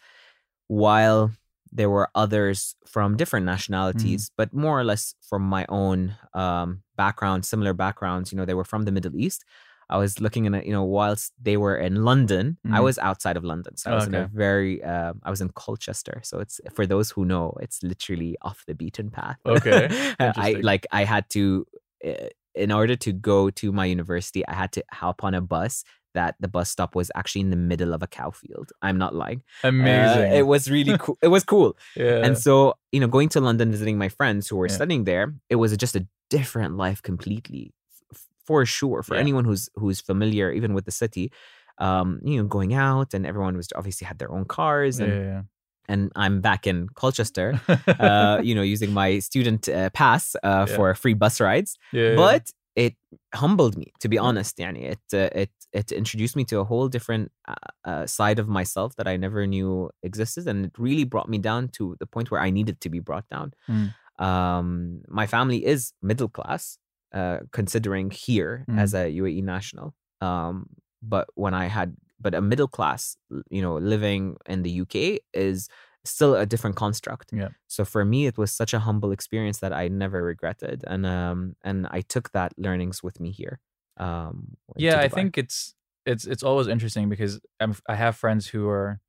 while 0.67 1.31
there 1.71 1.89
were 1.89 2.09
others 2.15 2.75
from 2.85 3.17
different 3.17 3.45
nationalities, 3.45 4.31
but 4.37 4.53
more 4.53 4.79
or 4.79 4.83
less 4.83 5.15
from 5.27 5.41
my 5.41 5.65
own 5.69 6.15
um, 6.33 6.83
background, 6.95 7.45
similar 7.45 7.73
backgrounds, 7.73 8.31
you 8.31 8.37
know, 8.37 8.45
they 8.45 8.53
were 8.53 8.63
from 8.63 8.83
the 8.85 8.91
Middle 8.91 9.15
East. 9.15 9.43
I 9.89 9.97
was 9.97 10.19
looking 10.19 10.45
in, 10.45 10.53
a, 10.53 10.61
you 10.63 10.71
know, 10.71 10.83
whilst 10.83 11.33
they 11.41 11.57
were 11.57 11.75
in 11.77 12.03
London, 12.05 12.57
I 12.71 12.79
Mhm. 12.79 12.83
was 12.83 12.97
outside 12.99 13.37
of 13.37 13.43
London. 13.43 13.75
So 13.77 13.91
I 13.91 13.95
was 13.95 14.07
in 14.07 14.13
a 14.15 14.27
very, 14.33 14.83
uh, 14.83 15.13
I 15.23 15.29
was 15.29 15.41
in 15.41 15.49
Colchester. 15.49 16.21
So 16.23 16.39
it's, 16.39 16.61
for 16.73 16.85
those 16.87 17.11
who 17.11 17.25
know, 17.25 17.53
it's 17.59 17.81
literally 17.83 18.37
off 18.43 18.63
the 18.67 18.75
beaten 18.75 19.09
path. 19.11 19.37
Okay. 19.45 19.87
I 20.19 20.59
like, 20.63 20.85
I 20.91 21.03
had 21.03 21.29
to, 21.31 21.65
uh, 22.07 22.29
in 22.55 22.71
order 22.71 22.95
to 22.95 23.11
go 23.11 23.49
to 23.49 23.71
my 23.71 23.85
university, 23.85 24.45
I 24.47 24.53
had 24.53 24.71
to 24.73 24.83
hop 24.91 25.23
on 25.23 25.33
a 25.33 25.41
bus 25.41 25.83
that 26.13 26.35
the 26.39 26.47
bus 26.47 26.69
stop 26.69 26.95
was 26.95 27.11
actually 27.15 27.41
in 27.41 27.49
the 27.49 27.55
middle 27.55 27.93
of 27.93 28.01
a 28.03 28.07
cow 28.07 28.31
field. 28.31 28.71
I'm 28.81 28.97
not 28.97 29.13
lying. 29.15 29.41
Uh, 29.63 29.69
Amazing. 29.69 30.31
it 30.33 30.45
was 30.47 30.69
really 30.69 30.97
cool. 30.97 31.17
It 31.21 31.27
was 31.29 31.43
cool. 31.43 31.77
yeah. 31.95 32.21
And 32.25 32.37
so, 32.37 32.75
you 32.91 32.99
know, 32.99 33.07
going 33.07 33.29
to 33.29 33.41
London, 33.41 33.71
visiting 33.71 33.97
my 33.97 34.09
friends 34.09 34.47
who 34.47 34.55
were 34.57 34.67
Yeah. 34.67 34.75
studying 34.75 35.03
there, 35.05 35.33
it 35.49 35.55
was 35.55 35.75
just 35.77 35.95
a 35.95 36.05
different 36.29 36.77
life 36.77 37.01
completely, 37.01 37.73
f- 38.13 38.27
for 38.45 38.65
sure. 38.65 39.03
For 39.03 39.15
Yeah. 39.15 39.21
anyone 39.21 39.45
who's 39.45 39.69
who's 39.75 39.99
familiar, 40.01 40.51
even 40.51 40.73
with 40.73 40.85
the 40.85 40.91
city, 40.91 41.31
um, 41.79 42.19
you 42.23 42.37
know, 42.37 42.47
going 42.47 42.73
out 42.73 43.13
and 43.13 43.25
everyone 43.25 43.55
was 43.57 43.67
obviously 43.75 44.05
had 44.05 44.17
their 44.19 44.31
own 44.31 44.45
cars, 44.45 44.99
and 44.99 45.11
yeah, 45.13 45.41
and 45.89 46.11
I'm 46.15 46.39
back 46.41 46.65
in 46.67 46.87
Colchester, 46.95 47.59
uh, 47.99 48.39
you 48.47 48.53
know, 48.55 48.61
using 48.61 48.91
my 48.93 49.19
student 49.19 49.67
uh, 49.67 49.89
pass 49.89 50.35
uh, 50.43 50.65
for 50.65 50.93
free 50.95 51.13
bus 51.15 51.41
rides. 51.41 51.77
yeah, 51.91 52.09
yeah. 52.09 52.15
But 52.15 52.43
it 52.75 52.95
humbled 53.35 53.75
me, 53.77 53.91
to 53.99 54.07
be 54.09 54.17
honest. 54.17 54.57
Yani, 54.57 54.83
it 54.93 55.03
uh, 55.13 55.29
it 55.41 55.51
it 55.73 55.91
introduced 55.91 56.35
me 56.35 56.45
to 56.45 56.59
a 56.59 56.63
whole 56.63 56.87
different 56.87 57.31
uh, 57.47 57.55
uh, 57.83 58.05
side 58.05 58.39
of 58.39 58.47
myself 58.47 58.95
that 58.97 59.07
I 59.07 59.17
never 59.17 59.45
knew 59.47 59.89
existed, 60.03 60.47
and 60.47 60.65
it 60.67 60.71
really 60.77 61.03
brought 61.03 61.29
me 61.29 61.39
down 61.39 61.69
to 61.77 61.95
the 61.99 62.05
point 62.05 62.29
where 62.31 62.41
I 62.41 62.51
needed 62.51 62.79
to 62.81 62.89
be 62.89 62.99
brought 62.99 63.27
down. 63.29 63.53
Mm. 63.69 63.93
Um, 64.23 65.01
my 65.07 65.25
family 65.27 65.65
is 65.65 65.93
middle 66.01 66.29
class, 66.29 66.77
uh, 67.13 67.39
considering 67.51 68.11
here 68.11 68.65
Mm. 68.69 68.79
as 68.79 68.93
a 68.93 69.09
UAE 69.21 69.41
national. 69.43 69.93
Um, 70.21 70.67
but 71.01 71.27
when 71.35 71.53
I 71.53 71.65
had, 71.67 71.95
but 72.21 72.33
a 72.35 72.41
middle 72.41 72.67
class, 72.67 73.17
you 73.49 73.61
know, 73.61 73.75
living 73.77 74.37
in 74.47 74.63
the 74.63 74.71
UK 74.81 75.19
is 75.33 75.67
still 76.05 76.35
a 76.35 76.45
different 76.45 76.75
construct. 76.75 77.31
Yeah. 77.33 77.49
So 77.67 77.83
for 77.85 78.05
me, 78.05 78.27
it 78.27 78.37
was 78.37 78.51
such 78.51 78.73
a 78.73 78.79
humble 78.79 79.11
experience 79.11 79.59
that 79.59 79.73
I 79.73 79.87
never 79.89 80.23
regretted, 80.23 80.83
and 80.87 81.05
um, 81.05 81.55
and 81.63 81.87
I 81.97 82.01
took 82.01 82.31
that 82.31 82.53
learnings 82.57 83.01
with 83.03 83.19
me 83.19 83.31
here. 83.31 83.59
Um, 83.97 84.57
yeah 84.75 84.99
i 84.99 85.07
think 85.07 85.37
it's 85.37 85.75
it's 86.05 86.25
it's 86.25 86.41
always 86.43 86.67
interesting 86.67 87.09
because 87.09 87.39
I'm, 87.59 87.75
i 87.87 87.95
have 87.95 88.15
friends 88.15 88.47
who 88.47 88.67
are 88.67 88.99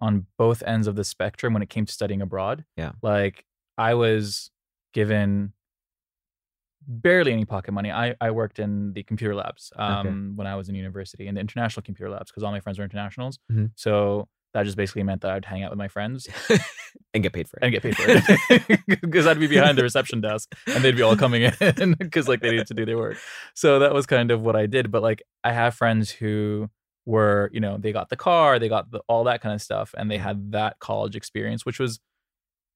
on 0.00 0.26
both 0.36 0.62
ends 0.66 0.86
of 0.86 0.96
the 0.96 1.04
spectrum 1.04 1.52
when 1.54 1.62
it 1.62 1.70
came 1.70 1.86
to 1.86 1.92
studying 1.92 2.20
abroad. 2.20 2.64
Yeah. 2.76 2.92
like 3.02 3.44
i 3.78 3.94
was 3.94 4.50
given 4.92 5.52
barely 6.86 7.32
any 7.32 7.44
pocket 7.46 7.72
money. 7.72 7.90
I 7.90 8.14
i 8.20 8.30
worked 8.30 8.58
in 8.58 8.92
the 8.92 9.02
computer 9.02 9.34
labs 9.34 9.72
um 9.76 10.34
when 10.36 10.46
i 10.46 10.54
was 10.54 10.68
in 10.68 10.74
university 10.74 11.26
in 11.26 11.34
the 11.34 11.40
international 11.40 11.82
computer 11.82 12.10
labs 12.10 12.30
because 12.30 12.42
all 12.42 12.52
my 12.52 12.60
friends 12.60 12.78
were 12.78 12.84
internationals. 12.84 13.38
Mhm. 13.50 13.70
so 13.76 14.28
that 14.54 14.64
just 14.64 14.76
basically 14.76 15.02
meant 15.02 15.20
that 15.20 15.30
i'd 15.32 15.44
hang 15.44 15.62
out 15.62 15.70
with 15.70 15.78
my 15.78 15.88
friends 15.88 16.26
and 17.12 17.22
get 17.22 17.32
paid 17.32 17.48
for 17.48 17.58
it. 17.58 17.62
and 17.64 17.72
get 17.72 17.82
paid 17.82 17.96
for 17.96 18.04
it 18.08 19.00
because 19.02 19.26
I'd 19.26 19.38
be 19.38 19.46
behind 19.46 19.76
the 19.78 19.82
reception 19.82 20.20
desk 20.20 20.52
and 20.66 20.82
they'd 20.82 20.96
be 20.96 21.02
all 21.02 21.16
coming 21.16 21.42
in 21.60 21.94
because 21.98 22.26
like 22.28 22.40
they 22.40 22.50
needed 22.50 22.66
to 22.68 22.74
do 22.74 22.84
their 22.84 22.96
work. 22.96 23.16
So 23.54 23.78
that 23.80 23.92
was 23.92 24.06
kind 24.06 24.30
of 24.30 24.40
what 24.42 24.56
I 24.56 24.66
did. 24.66 24.90
But 24.90 25.02
like 25.02 25.22
I 25.44 25.52
have 25.52 25.74
friends 25.74 26.10
who 26.10 26.70
were, 27.06 27.50
you 27.52 27.60
know, 27.60 27.76
they 27.78 27.92
got 27.92 28.08
the 28.10 28.16
car, 28.16 28.58
they 28.58 28.68
got 28.68 28.90
the, 28.90 29.00
all 29.08 29.24
that 29.24 29.40
kind 29.42 29.54
of 29.54 29.60
stuff, 29.62 29.94
and 29.96 30.10
they 30.10 30.18
had 30.18 30.52
that 30.52 30.78
college 30.80 31.14
experience, 31.16 31.64
which 31.66 31.78
was 31.78 32.00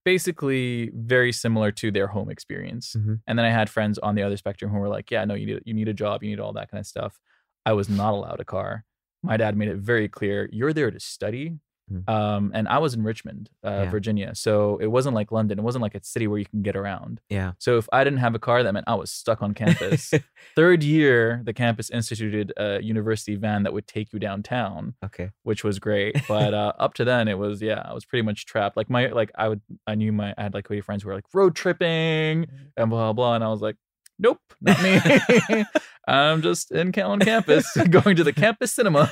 basically 0.04 0.90
very 0.94 1.32
similar 1.32 1.70
to 1.72 1.90
their 1.90 2.06
home 2.08 2.30
experience. 2.30 2.94
Mhm. 2.96 3.20
And 3.26 3.38
then 3.38 3.46
I 3.46 3.50
had 3.50 3.68
friends 3.68 3.98
on 3.98 4.14
the 4.14 4.22
other 4.22 4.36
spectrum 4.36 4.70
who 4.70 4.78
were 4.78 4.88
like, 4.88 5.10
yeah, 5.10 5.24
no, 5.24 5.34
you 5.34 5.46
need 5.46 5.62
you 5.64 5.74
need 5.74 5.88
a 5.88 5.94
job, 5.94 6.22
you 6.22 6.30
need 6.30 6.40
all 6.40 6.52
that 6.54 6.70
kind 6.70 6.80
of 6.80 6.86
stuff. 6.86 7.18
I 7.66 7.72
was 7.72 7.88
not 7.88 8.14
allowed 8.14 8.40
a 8.40 8.44
car. 8.44 8.84
My 9.22 9.36
dad 9.36 9.56
made 9.56 9.68
it 9.68 9.78
very 9.78 10.08
clear, 10.08 10.48
you're 10.52 10.72
there 10.72 10.90
to 10.90 11.00
study. 11.00 11.58
Mm. 11.92 12.08
Um, 12.08 12.50
and 12.54 12.68
I 12.68 12.78
was 12.78 12.94
in 12.94 13.02
Richmond, 13.02 13.50
uh, 13.64 13.70
Yeah. 13.84 13.90
Virginia. 13.90 14.34
So 14.34 14.78
it 14.78 14.86
wasn't 14.86 15.14
like 15.14 15.32
London. 15.32 15.58
It 15.58 15.62
wasn't 15.62 15.82
like 15.82 15.94
a 15.94 16.02
city 16.02 16.26
where 16.26 16.38
you 16.38 16.44
can 16.46 16.62
get 16.62 16.76
around. 16.76 17.20
Yeah. 17.28 17.52
So 17.58 17.78
if 17.78 17.88
I 17.92 18.04
didn't 18.04 18.18
have 18.20 18.34
a 18.34 18.38
car, 18.38 18.62
that 18.62 18.72
meant 18.72 18.86
I 18.88 18.94
was 18.94 19.10
stuck 19.10 19.42
on 19.42 19.54
campus. 19.54 20.12
Third 20.56 20.82
year, 20.82 21.42
the 21.44 21.52
campus 21.52 21.90
instituted 21.90 22.52
a 22.56 22.80
university 22.82 23.36
van 23.36 23.62
that 23.62 23.72
would 23.72 23.86
take 23.86 24.12
you 24.12 24.18
downtown, 24.18 24.94
okay. 25.04 25.30
which 25.42 25.64
was 25.64 25.78
great. 25.78 26.16
But 26.28 26.54
uh, 26.54 26.72
up 26.78 26.94
to 26.94 27.04
then, 27.04 27.28
it 27.28 27.38
was 27.38 27.62
yeah, 27.62 27.82
I 27.84 27.94
was 27.94 28.04
pretty 28.04 28.22
much 28.22 28.46
trapped. 28.46 28.76
Like 28.76 28.90
my 28.90 29.06
like 29.08 29.30
I 29.36 29.48
would 29.48 29.60
I 29.86 29.94
knew 29.94 30.12
my 30.12 30.34
I 30.36 30.42
had 30.42 30.54
like 30.54 30.68
Kuwaiti 30.68 30.84
friends 30.84 31.02
who 31.02 31.08
were 31.08 31.14
like 31.14 31.24
road 31.32 31.54
tripping 31.54 32.46
and 32.76 32.90
blah 32.90 33.12
blah, 33.12 33.12
blah 33.12 33.34
and 33.34 33.44
I 33.44 33.48
was 33.48 33.60
like, 33.60 33.76
nope, 34.18 34.40
not 34.60 34.82
me. 34.82 35.64
I'm 36.08 36.42
just 36.42 36.70
in 36.70 36.92
on 37.00 37.20
campus, 37.20 37.76
going 37.90 38.16
to 38.16 38.24
the 38.24 38.32
campus 38.32 38.72
cinema. 38.72 39.08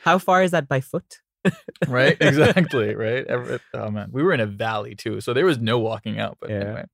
How 0.00 0.18
far 0.18 0.42
is 0.42 0.50
that 0.50 0.68
by 0.68 0.80
foot? 0.80 1.20
Right? 1.88 2.16
Exactly. 2.20 2.94
Right. 2.94 3.26
Every, 3.26 3.58
oh 3.74 3.90
man, 3.90 4.08
we 4.12 4.22
were 4.22 4.32
in 4.32 4.40
a 4.40 4.46
valley 4.46 4.94
too, 4.94 5.20
so 5.20 5.32
there 5.34 5.46
was 5.46 5.58
no 5.58 5.78
walking 5.78 6.18
out. 6.18 6.38
But 6.40 6.50
Yeah. 6.50 6.56
anyway, 6.60 6.84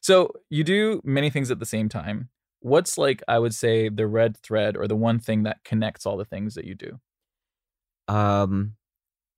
so 0.00 0.32
you 0.50 0.64
do 0.64 1.00
many 1.04 1.30
things 1.30 1.50
at 1.50 1.58
the 1.58 1.66
same 1.66 1.88
time. 1.88 2.30
What's 2.60 2.98
like 2.98 3.22
I 3.28 3.38
would 3.38 3.54
say 3.54 3.88
the 3.88 4.06
red 4.06 4.36
thread 4.38 4.76
or 4.76 4.88
the 4.88 4.96
one 4.96 5.18
thing 5.20 5.44
that 5.44 5.62
connects 5.64 6.06
all 6.06 6.16
the 6.16 6.24
things 6.24 6.54
that 6.54 6.64
you 6.64 6.74
do? 6.74 6.98
Um, 8.08 8.74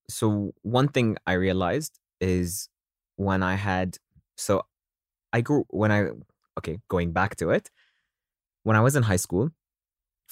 so 0.09 0.53
one 0.63 0.89
thing 0.89 1.17
I 1.27 1.35
realized 1.35 1.99
is 2.21 2.69
when 3.17 3.43
I 3.43 3.55
had, 3.55 3.97
so 4.37 4.63
I 5.33 5.41
grew 5.43 5.65
when 5.71 5.93
I 5.93 6.11
okay 6.59 6.79
going 6.89 7.13
back 7.13 7.37
to 7.37 7.51
it, 7.51 7.71
when 8.65 8.77
I 8.77 8.81
was 8.81 8.97
in 8.97 9.05
high 9.05 9.17
school, 9.17 9.51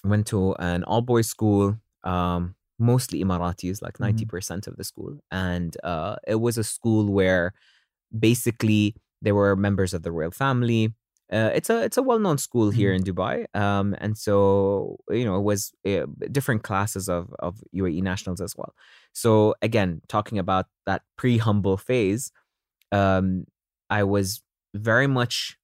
went 0.05 0.27
to 0.29 0.55
an 0.57 0.85
all 0.85 1.03
boys 1.03 1.29
school, 1.29 1.79
um, 2.05 2.55
mostly 2.79 3.23
Emiratis, 3.25 3.83
like 3.83 3.99
Mhm. 3.99 4.01
90 4.07 4.25
percent 4.27 4.67
of 4.67 4.77
the 4.77 4.85
school, 4.85 5.19
and 5.31 5.77
uh, 5.85 6.17
it 6.27 6.37
was 6.37 6.59
a 6.59 6.65
school 6.65 7.13
where 7.13 7.53
basically 8.17 8.95
there 9.23 9.35
were 9.35 9.57
members 9.57 9.95
of 9.95 10.03
the 10.03 10.13
royal 10.13 10.31
family. 10.31 10.95
Uh, 11.33 11.51
it's 11.55 11.69
a 11.71 11.85
it's 11.85 11.99
a 11.99 12.03
well 12.03 12.19
known 12.19 12.39
school 12.39 12.71
here 12.71 12.93
in 12.93 13.03
Dubai, 13.05 13.47
um, 13.55 13.95
and 13.99 14.17
so 14.17 14.97
you 15.11 15.25
know 15.25 15.37
it 15.37 15.43
was 15.43 15.73
uh, 15.87 16.07
different 16.33 16.63
classes 16.63 17.09
of 17.09 17.35
of 17.41 17.63
UAE 17.73 18.01
nationals 18.01 18.41
as 18.41 18.55
well. 18.57 18.75
So 19.13 19.55
again, 19.63 20.01
talking 20.09 20.39
about 20.39 20.67
that 20.87 21.03
pre 21.19 21.37
humble 21.39 21.77
phase, 21.77 22.33
um, 22.93 23.45
I 23.91 24.05
was 24.05 24.43
very 24.75 25.07
much 25.07 25.59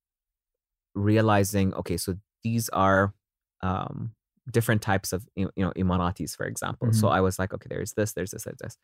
realizing, 0.94 1.74
okay, 1.74 1.96
so 1.96 2.16
these 2.42 2.68
are 2.70 3.14
um, 3.62 4.12
different 4.50 4.82
types 4.82 5.12
of 5.12 5.26
you 5.36 5.50
know 5.56 5.72
Emiratis, 5.76 6.36
for 6.36 6.46
example. 6.46 6.92
So 6.92 7.08
I 7.08 7.20
was 7.20 7.38
like, 7.38 7.54
okay, 7.54 7.66
there's 7.68 7.92
this, 7.94 8.12
there's 8.12 8.30
this, 8.32 8.44
there's 8.44 8.58
this. 8.58 8.76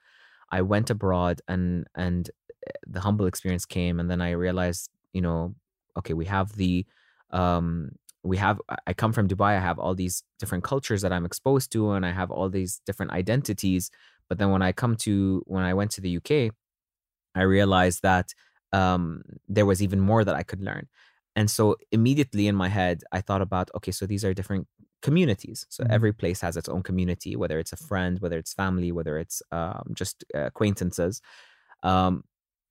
I 0.51 0.63
went 0.63 0.91
abroad 0.91 1.41
and 1.49 1.87
and 1.95 2.31
uh, 2.67 2.73
the 2.87 3.01
humble 3.01 3.27
experience 3.27 3.67
came, 3.67 4.01
and 4.01 4.11
then 4.11 4.21
I 4.21 4.33
realized, 4.33 4.91
you 5.13 5.21
know, 5.23 5.55
okay, 5.99 6.15
we 6.15 6.27
have 6.27 6.57
the 6.57 6.87
um 7.31 7.93
we 8.23 8.37
have 8.37 8.61
I- 8.69 8.77
I 8.89 8.93
come 8.95 9.13
from 9.13 9.29
Dubai, 9.29 9.57
I 9.57 9.61
have 9.61 9.79
all 9.79 9.95
these 9.95 10.23
different 10.39 10.65
cultures 10.65 11.03
that 11.03 11.13
I'm 11.13 11.25
exposed 11.27 11.73
to, 11.73 11.93
and 11.93 12.05
I 12.07 12.13
have 12.13 12.31
all 12.31 12.49
these 12.51 12.81
different 12.87 13.13
identities. 13.13 13.91
But 14.29 14.39
then 14.39 14.51
when 14.51 14.63
I 14.63 14.73
come 14.73 14.97
to 15.07 15.43
when 15.47 15.65
I 15.65 15.75
went 15.75 15.91
to 15.93 16.01
the 16.01 16.11
UK, 16.11 16.51
I 17.35 17.43
realized 17.43 18.03
that 18.03 18.35
um, 18.73 19.23
there 19.49 19.67
was 19.67 19.83
even 19.83 20.01
more 20.01 20.25
that 20.25 20.35
I 20.37 20.43
could 20.43 20.61
learn. 20.63 20.89
And 21.37 21.51
so 21.51 21.77
immediately 21.93 22.47
in 22.49 22.55
my 22.57 22.69
head, 22.69 23.03
I 23.13 23.21
thought 23.21 23.43
about 23.43 23.71
okay, 23.77 23.93
so 23.93 24.07
these 24.07 24.25
are 24.25 24.35
different 24.35 24.67
communities. 25.03 25.67
So 25.71 25.85
Mhm. 25.85 25.91
every 25.91 26.13
place 26.13 26.41
has 26.43 26.57
its 26.57 26.69
own 26.69 26.83
community, 26.83 27.37
whether 27.37 27.59
it's 27.59 27.73
a 27.73 27.77
friend, 27.77 28.21
whether 28.21 28.39
it's 28.39 28.53
family, 28.55 28.93
whether 28.93 29.19
it's 29.19 29.43
um, 29.53 29.93
just 29.95 30.25
uh, 30.35 30.47
acquaintances. 30.47 31.21
Um, 31.83 32.25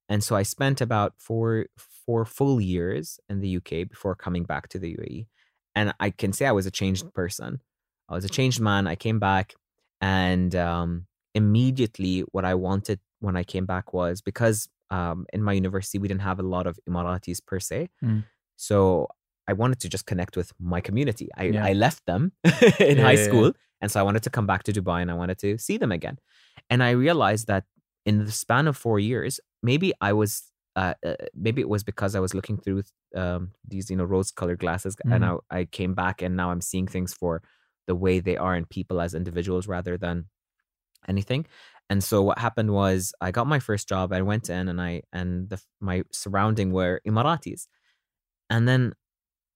and 0.10 0.24
so 0.24 0.36
I 0.36 0.44
spent 0.44 0.82
about 0.82 1.14
four 1.20 1.68
four 1.78 2.26
full 2.26 2.60
years 2.62 3.20
in 3.30 3.40
the 3.42 3.50
UK 3.50 3.84
before 3.86 4.16
coming 4.16 4.44
back 4.44 4.68
to 4.70 4.80
the 4.80 4.92
UAE, 4.92 5.28
and 5.76 5.94
I 6.00 6.10
can 6.12 6.34
say 6.34 6.46
I 6.48 6.52
was 6.52 6.66
a 6.66 6.72
changed 6.72 7.14
person. 7.14 7.62
I 8.10 8.14
was 8.16 8.26
a 8.26 8.30
changed 8.30 8.60
man. 8.60 8.88
I 8.88 8.96
came 8.96 9.20
back, 9.20 9.56
and 10.02 10.56
um, 10.56 11.08
immediately 11.36 12.22
what 12.32 12.46
I 12.46 12.56
wanted 12.56 13.00
when 13.20 13.36
I 13.38 13.44
came 13.44 13.66
back 13.66 13.94
was 13.94 14.22
because 14.22 14.68
um, 14.92 15.26
in 15.34 15.44
my 15.44 15.54
university 15.54 16.00
we 16.00 16.08
didn't 16.08 16.22
have 16.24 16.40
a 16.40 16.44
lot 16.44 16.68
of 16.68 16.80
Emiratis 16.90 17.46
per 17.46 17.60
se, 17.60 17.90
Mm. 18.04 18.24
so 18.56 19.08
I 19.50 19.54
wanted 19.62 19.80
to 19.84 19.90
just 19.96 20.06
connect 20.12 20.34
with 20.40 20.50
my 20.74 20.82
community. 20.88 21.28
I, 21.42 21.44
Yeah. 21.46 21.70
I 21.70 21.74
left 21.86 22.02
them 22.12 22.24
in 22.92 22.98
Yeah, 22.98 23.08
high 23.10 23.22
school, 23.28 23.48
and 23.82 23.90
so 23.92 24.00
I 24.00 24.04
wanted 24.04 24.24
to 24.28 24.32
come 24.38 24.48
back 24.52 24.62
to 24.64 24.72
Dubai 24.78 25.00
and 25.04 25.12
I 25.12 25.18
wanted 25.22 25.40
to 25.46 25.58
see 25.58 25.78
them 25.84 25.92
again. 26.00 26.18
And 26.70 26.80
I 26.90 26.92
realized 26.92 27.46
that 27.48 27.64
in 28.06 28.16
the 28.26 28.32
span 28.32 28.68
of 28.68 28.76
four 28.78 29.00
years, 29.00 29.34
maybe 29.62 29.90
I 30.10 30.12
was, 30.14 30.32
uh, 30.76 30.94
uh, 31.10 31.16
maybe 31.46 31.62
it 31.62 31.70
was 31.70 31.84
because 31.92 32.16
I 32.16 32.22
was 32.26 32.34
looking 32.34 32.58
through 32.58 32.84
um, 33.16 33.52
these, 33.72 33.90
you 33.92 33.98
know, 33.98 34.04
rose-colored 34.16 34.60
glasses, 34.60 34.96
and 35.14 35.26
I, 35.26 35.60
I 35.60 35.66
came 35.66 35.94
back 35.94 36.22
and 36.22 36.36
now 36.36 36.52
I'm 36.52 36.62
seeing 36.62 36.88
things 36.88 37.14
for 37.14 37.42
the 37.88 37.96
way 37.96 38.20
they 38.20 38.38
are 38.38 38.56
in 38.56 38.66
people 38.66 39.02
as 39.02 39.14
individuals 39.14 39.68
rather 39.68 39.98
than 39.98 40.26
anything. 41.08 41.46
And 41.90 42.04
so 42.04 42.22
what 42.22 42.38
happened 42.38 42.72
was 42.72 43.14
I 43.20 43.32
got 43.32 43.48
my 43.48 43.60
first 43.60 43.90
job. 43.90 44.14
I 44.14 44.22
went 44.22 44.50
in 44.50 44.70
and 44.70 44.80
I 44.80 45.02
and 45.12 45.50
the 45.50 45.60
my 45.82 46.04
surrounding 46.12 46.72
were 46.72 47.02
Emiratis, 47.08 47.68
and 48.50 48.68
then 48.68 48.94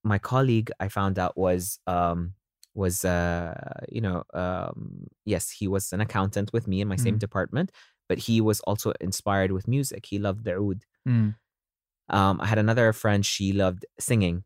my 0.03 0.19
colleague 0.19 0.72
I 0.79 0.88
found 0.89 1.19
out 1.19 1.38
was 1.38 1.79
um 1.88 2.33
was 2.75 3.05
uh 3.05 3.53
you 3.89 4.01
know 4.01 4.24
um 4.33 5.07
yes 5.25 5.50
he 5.51 5.67
was 5.67 5.93
an 5.93 6.01
accountant 6.01 6.51
with 6.53 6.67
me 6.67 6.81
in 6.81 6.88
my 6.88 6.95
same 6.98 7.17
Mhm. 7.17 7.19
department, 7.19 7.72
but 8.10 8.17
he 8.19 8.41
was 8.41 8.60
also 8.62 8.93
inspired 9.01 9.51
with 9.51 9.67
music. 9.67 10.05
He 10.07 10.19
loved 10.19 10.45
the 10.45 10.55
oud. 10.57 10.86
Mm. 11.07 11.36
Um, 12.10 12.39
I 12.41 12.48
had 12.48 12.57
another 12.57 12.91
friend, 12.93 13.25
she 13.25 13.53
loved 13.53 13.86
singing, 14.00 14.43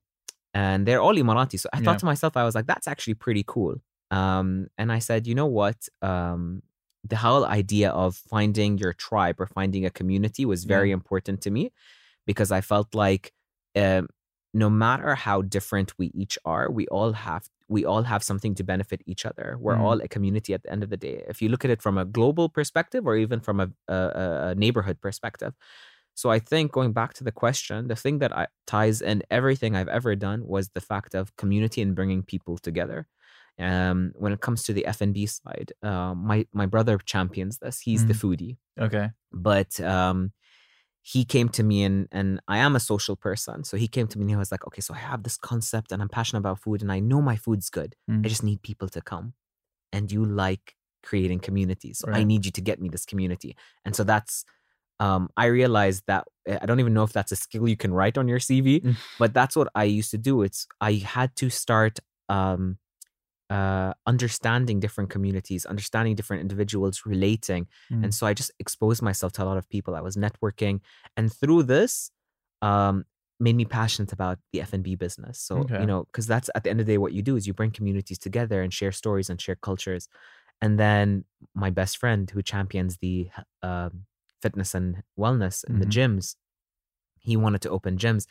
and 0.53 0.87
they're 0.87 1.01
all 1.01 1.15
Emirati. 1.15 1.59
So 1.59 1.69
I 1.73 1.79
Yeah. 1.79 1.81
thought 1.81 1.99
to 1.99 2.05
myself, 2.05 2.37
I 2.37 2.43
was 2.45 2.55
like, 2.55 2.67
that's 2.67 2.87
actually 2.87 3.15
pretty 3.15 3.43
cool. 3.47 3.77
Um, 4.11 4.67
and 4.77 4.91
I 4.91 4.99
said, 4.99 5.27
you 5.27 5.35
know 5.35 5.47
what? 5.47 5.87
Um, 6.01 6.63
the 7.03 7.17
whole 7.17 7.45
idea 7.45 7.91
of 7.91 8.15
finding 8.17 8.77
your 8.79 8.93
tribe 8.93 9.41
or 9.41 9.47
finding 9.47 9.85
a 9.85 9.91
community 9.91 10.45
was 10.45 10.65
Yeah. 10.65 10.65
very 10.65 10.91
important 10.91 11.41
to 11.43 11.51
me 11.51 11.71
because 12.27 12.51
I 12.51 12.61
felt 12.61 12.95
like 12.95 13.33
um, 13.75 14.09
no 14.63 14.69
matter 14.69 15.15
how 15.15 15.37
different 15.55 15.89
we 15.99 16.07
each 16.21 16.37
are, 16.45 16.65
we 16.79 16.85
all 16.97 17.13
have 17.13 17.43
we 17.69 17.83
all 17.91 18.03
have 18.03 18.23
something 18.23 18.55
to 18.55 18.63
benefit 18.63 19.01
each 19.11 19.25
other. 19.25 19.47
We're 19.59 19.75
Mm. 19.77 19.81
all 19.85 19.97
a 20.01 20.07
community 20.15 20.53
at 20.55 20.63
the 20.63 20.71
end 20.71 20.83
of 20.83 20.89
the 20.89 20.97
day. 21.07 21.17
If 21.33 21.41
you 21.41 21.49
look 21.49 21.65
at 21.65 21.71
it 21.75 21.81
from 21.81 21.97
a 21.97 22.05
global 22.05 22.47
perspective 22.49 23.03
or 23.09 23.15
even 23.17 23.39
from 23.41 23.59
a, 23.59 23.67
a, 23.97 23.97
a- 24.51 24.55
neighborhood 24.55 24.97
perspective. 25.01 25.53
So 26.21 26.31
I 26.31 26.39
think 26.39 26.71
going 26.71 26.93
back 26.93 27.13
to 27.15 27.23
the 27.23 27.31
question, 27.43 27.87
the 27.89 27.95
thing 28.03 28.19
that 28.19 28.31
I, 28.35 28.47
ties 28.65 29.01
in 29.01 29.21
everything 29.29 29.75
I've 29.75 29.89
ever 29.99 30.15
done 30.15 30.47
was 30.47 30.69
the 30.69 30.81
fact 30.81 31.13
of 31.13 31.35
community 31.35 31.81
and 31.81 31.93
bringing 31.95 32.23
people 32.23 32.57
together. 32.57 32.99
Um, 33.59 34.13
when 34.15 34.33
it 34.33 34.41
comes 34.41 34.63
to 34.63 34.73
the 34.73 34.85
F 34.85 35.01
and 35.01 35.13
B 35.13 35.25
side, 35.25 35.73
uh, 35.83 36.13
my 36.15 36.47
my 36.53 36.67
brother 36.67 36.97
champions 37.13 37.57
this. 37.59 37.79
He's 37.81 38.05
the 38.05 38.13
foodie 38.21 38.57
Okay. 38.79 39.09
but 39.31 39.79
um 39.81 40.31
he 41.13 41.23
came 41.23 41.47
to 41.57 41.63
me 41.63 41.77
and 41.87 41.97
and 42.11 42.29
I 42.55 42.57
am 42.65 42.75
a 42.75 42.79
social 42.91 43.15
person. 43.27 43.63
So 43.63 43.77
he 43.83 43.87
came 43.95 44.07
to 44.09 44.17
me 44.17 44.23
and 44.23 44.31
he 44.31 44.35
was 44.43 44.51
like, 44.51 44.65
okay, 44.67 44.81
so 44.87 44.93
I 44.93 45.01
have 45.11 45.21
this 45.23 45.37
concept 45.51 45.91
and 45.91 46.01
I'm 46.01 46.09
passionate 46.17 46.43
about 46.45 46.59
food 46.65 46.81
and 46.81 46.91
I 46.91 46.99
know 47.09 47.21
my 47.21 47.37
food's 47.45 47.69
good. 47.69 47.91
Mm. 48.11 48.25
I 48.25 48.27
just 48.27 48.43
need 48.43 48.61
people 48.69 48.89
to 48.89 49.01
come. 49.11 49.27
And 49.95 50.11
you 50.11 50.25
like 50.25 50.75
creating 51.09 51.39
communities. 51.39 51.99
So 51.99 52.07
I 52.11 52.23
need 52.31 52.43
you 52.45 52.51
to 52.57 52.61
get 52.69 52.81
me 52.81 52.89
this 52.89 53.05
community. 53.05 53.51
And 53.85 53.95
so 53.95 54.03
that's 54.03 54.43
um 54.99 55.29
I 55.43 55.45
realized 55.45 56.03
that 56.07 56.23
I 56.63 56.65
don't 56.67 56.81
even 56.81 56.93
know 56.97 57.03
if 57.09 57.13
that's 57.13 57.31
a 57.31 57.37
skill 57.45 57.65
you 57.69 57.77
can 57.77 57.93
write 57.93 58.17
on 58.17 58.27
your 58.27 58.39
CV, 58.39 58.67
Mm. 58.83 58.95
but 59.21 59.33
that's 59.33 59.55
what 59.55 59.69
I 59.75 59.85
used 59.99 60.11
to 60.11 60.17
do. 60.29 60.33
It's 60.47 60.67
I 60.89 60.93
had 61.15 61.29
to 61.41 61.47
start 61.49 61.95
um 62.37 62.63
uh 63.49 63.93
understanding 64.05 64.79
different 64.79 65.09
communities, 65.09 65.65
understanding 65.65 66.15
different 66.15 66.41
individuals, 66.41 67.05
relating 67.05 67.67
Mm. 67.91 68.03
and 68.03 68.13
so 68.13 68.27
I 68.27 68.33
just 68.33 68.51
exposed 68.59 69.01
myself 69.01 69.31
to 69.33 69.43
a 69.43 69.45
lot 69.45 69.57
of 69.57 69.69
people. 69.69 69.95
I 69.95 70.01
was 70.01 70.17
networking, 70.17 70.81
and 71.17 71.31
through 71.33 71.63
this, 71.63 72.11
um, 72.61 73.05
made 73.39 73.55
me 73.55 73.65
passionate 73.65 74.11
about 74.13 74.39
the 74.51 74.61
F 74.61 74.73
and 74.73 74.83
B 74.83 74.95
business. 74.95 75.39
So 75.39 75.53
Okay. 75.61 75.77
you 75.77 75.85
know, 75.87 76.05
because 76.05 76.27
that's 76.27 76.49
at 76.55 76.63
the 76.63 76.69
end 76.71 76.79
of 76.81 76.85
the 76.87 76.93
day, 76.93 76.97
what 76.97 77.13
you 77.13 77.21
do 77.21 77.35
is 77.35 77.47
you 77.47 77.53
bring 77.53 77.71
communities 77.71 78.17
together 78.19 78.61
and 78.61 78.73
share 78.73 78.91
stories 78.91 79.29
and 79.29 79.39
share 79.41 79.55
cultures. 79.55 80.09
And 80.61 80.79
then 80.79 81.25
my 81.55 81.69
best 81.69 81.97
friend, 81.99 82.29
who 82.29 82.41
champions 82.43 82.97
the 82.97 83.29
um, 83.63 84.05
fitness 84.41 84.73
and 84.75 85.03
wellness 85.19 85.63
in 85.69 85.79
the 85.79 85.85
Mhm. 85.85 85.91
gyms, 85.97 86.35
he 87.19 87.37
wanted 87.37 87.61
to 87.63 87.69
open 87.69 87.97
gyms. 87.97 88.25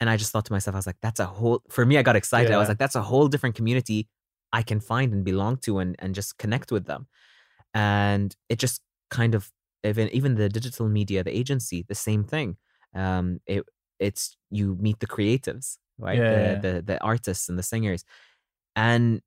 And 0.00 0.10
I 0.10 0.16
just 0.16 0.32
thought 0.32 0.44
to 0.46 0.52
myself, 0.52 0.74
I 0.74 0.78
was 0.78 0.86
like, 0.86 1.00
that's 1.02 1.20
a 1.20 1.26
whole, 1.26 1.62
for 1.70 1.86
me, 1.86 1.98
I 1.98 2.02
got 2.02 2.16
excited. 2.16 2.52
I 2.52 2.58
was 2.58 2.68
like, 2.68 2.78
that's 2.78 2.96
a 2.96 3.02
whole 3.02 3.28
different 3.28 3.56
community 3.56 4.08
I 4.52 4.62
can 4.62 4.80
find 4.80 5.12
and 5.12 5.24
belong 5.24 5.58
to 5.58 5.78
and, 5.78 5.96
and 5.98 6.14
just 6.14 6.38
connect 6.38 6.72
with 6.72 6.86
them. 6.86 7.06
And 7.74 8.34
it 8.48 8.58
just 8.58 8.82
kind 9.10 9.34
of, 9.34 9.50
even, 9.84 10.08
even 10.08 10.34
the 10.34 10.48
digital 10.48 10.88
media, 10.88 11.22
the 11.22 11.36
agency, 11.36 11.84
the 11.86 11.94
same 11.94 12.24
thing. 12.24 12.56
Um, 12.94 13.40
it, 13.46 13.64
it's, 13.98 14.36
you 14.50 14.76
meet 14.80 15.00
the 15.00 15.06
creatives, 15.06 15.78
right? 15.98 16.18
Yeah, 16.18 16.30
the, 16.30 16.40
yeah, 16.40 16.52
yeah. 16.52 16.58
the, 16.60 16.82
the 16.82 17.02
artists 17.02 17.48
and 17.48 17.58
the 17.58 17.62
singers. 17.62 18.04
And 18.76 19.22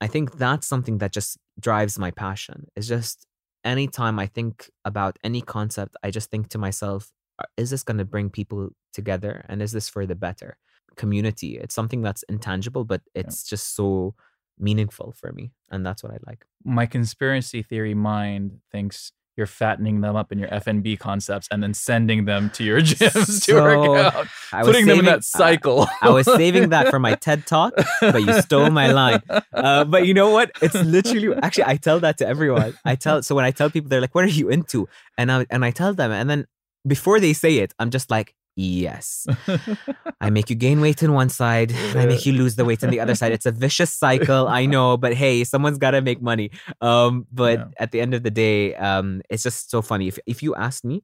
I 0.00 0.06
think 0.06 0.38
that's 0.38 0.66
something 0.66 0.98
that 0.98 1.12
just 1.12 1.38
drives 1.60 1.98
my 1.98 2.10
passion. 2.10 2.66
It's 2.76 2.88
just 2.88 3.26
anytime 3.64 4.18
I 4.18 4.26
think 4.26 4.70
about 4.84 5.18
any 5.22 5.42
concept, 5.42 5.96
I 6.02 6.10
just 6.10 6.30
think 6.30 6.48
to 6.50 6.58
myself, 6.58 7.12
"Uh, 7.38 7.44
is 7.56 7.70
this 7.70 7.82
going 7.82 7.98
to 7.98 8.04
bring 8.04 8.30
people 8.30 8.70
together 8.92 9.44
and 9.48 9.60
is 9.60 9.72
this 9.72 9.88
for 9.88 10.06
the 10.06 10.14
better 10.14 10.56
community 10.96 11.58
it's 11.58 11.74
something 11.74 12.00
that's 12.00 12.22
intangible 12.24 12.84
but 12.84 13.02
it's 13.14 13.44
just 13.44 13.76
so 13.76 14.14
meaningful 14.58 15.12
for 15.16 15.32
me 15.32 15.50
and 15.70 15.84
that's 15.84 16.02
what 16.02 16.12
i 16.12 16.18
like 16.26 16.44
my 16.64 16.86
conspiracy 16.86 17.62
theory 17.62 17.94
mind 17.94 18.58
thinks 18.72 19.12
you're 19.36 19.46
fattening 19.46 20.00
them 20.00 20.16
up 20.16 20.32
in 20.32 20.38
your 20.38 20.48
FNB 20.48 20.98
concepts 20.98 21.46
and 21.50 21.62
then 21.62 21.74
sending 21.74 22.24
them 22.24 22.48
to 22.54 22.64
your 22.64 22.80
gyms 22.90 23.44
to 23.44 23.52
So, 23.52 23.62
work 23.62 24.14
out, 24.14 24.26
I 24.50 24.62
was 24.62 24.68
putting 24.68 24.86
them 24.86 24.92
in 25.00 25.04
saving- 25.04 25.04
that 25.12 25.24
cycle. 25.24 25.86
I 26.00 26.08
was 26.08 26.24
saving 26.24 26.70
that 26.70 26.88
for 26.88 26.98
my 26.98 27.14
TED 27.24 27.46
talk, 27.46 27.74
but 28.00 28.22
you 28.22 28.40
stole 28.40 28.70
my 28.70 28.92
line. 28.92 29.20
Uh, 29.52 29.84
but 29.84 30.06
you 30.06 30.14
know 30.14 30.30
what? 30.30 30.52
It's 30.62 30.72
literally 30.74 31.36
actually 31.42 31.64
I 31.64 31.76
tell 31.76 32.00
that 32.00 32.16
to 32.16 32.26
everyone. 32.26 32.78
I 32.86 32.94
tell 32.94 33.22
so 33.22 33.34
when 33.34 33.44
I 33.44 33.50
tell 33.50 33.68
people 33.68 33.90
they're 33.90 34.00
like, 34.00 34.14
"What 34.14 34.24
are 34.24 34.28
you 34.40 34.48
into?" 34.48 34.88
and 35.18 35.30
I 35.30 35.44
and 35.50 35.66
I 35.66 35.70
tell 35.70 35.92
them, 35.92 36.12
and 36.12 36.30
then 36.30 36.46
before 36.86 37.20
they 37.20 37.34
say 37.34 37.58
it, 37.58 37.74
I'm 37.78 37.90
just 37.90 38.10
like, 38.10 38.34
"Yes, 38.56 39.26
I 40.20 40.30
make 40.30 40.48
you 40.50 40.56
gain 40.56 40.80
weight 40.80 41.02
in 41.02 41.12
one 41.12 41.28
side, 41.28 41.72
and 41.72 42.00
I 42.00 42.06
make 42.06 42.24
you 42.26 42.32
lose 42.32 42.56
the 42.56 42.64
weight 42.64 42.82
in 42.82 42.90
the 42.90 43.00
other 43.00 43.14
side. 43.14 43.32
It's 43.32 43.46
a 43.46 43.52
vicious 43.52 43.92
cycle, 43.92 44.48
I 44.48 44.66
know, 44.66 44.96
but 44.96 45.14
hey, 45.14 45.44
someone's 45.44 45.78
got 45.78 45.92
to 45.92 46.02
make 46.02 46.22
money." 46.22 46.50
Um, 46.80 47.26
but 47.32 47.60
Yeah. 47.60 47.68
at 47.78 47.92
the 47.92 48.00
end 48.00 48.14
of 48.14 48.22
the 48.22 48.30
day, 48.30 48.74
um, 48.76 49.22
it's 49.30 49.42
just 49.42 49.70
so 49.70 49.82
funny. 49.82 50.08
If 50.08 50.18
if 50.26 50.42
you 50.42 50.54
asked 50.54 50.84
me, 50.84 51.02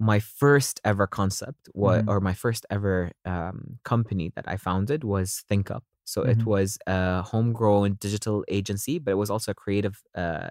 my 0.00 0.20
first 0.20 0.80
ever 0.84 1.06
concept 1.06 1.68
was, 1.74 2.02
Mhm. 2.02 2.08
or 2.08 2.20
my 2.20 2.34
first 2.34 2.66
ever 2.70 3.12
um, 3.26 3.78
company 3.84 4.32
that 4.36 4.46
I 4.48 4.56
founded 4.58 5.04
was 5.04 5.44
ThinkUp. 5.50 5.82
So 6.04 6.22
it 6.22 6.38
Mhm. 6.38 6.46
was 6.46 6.78
a 6.86 7.22
homegrown 7.22 7.94
digital 8.00 8.44
agency, 8.48 8.98
but 8.98 9.12
it 9.12 9.16
was 9.16 9.30
also 9.30 9.52
a 9.52 9.54
creative 9.54 10.02
uh, 10.14 10.48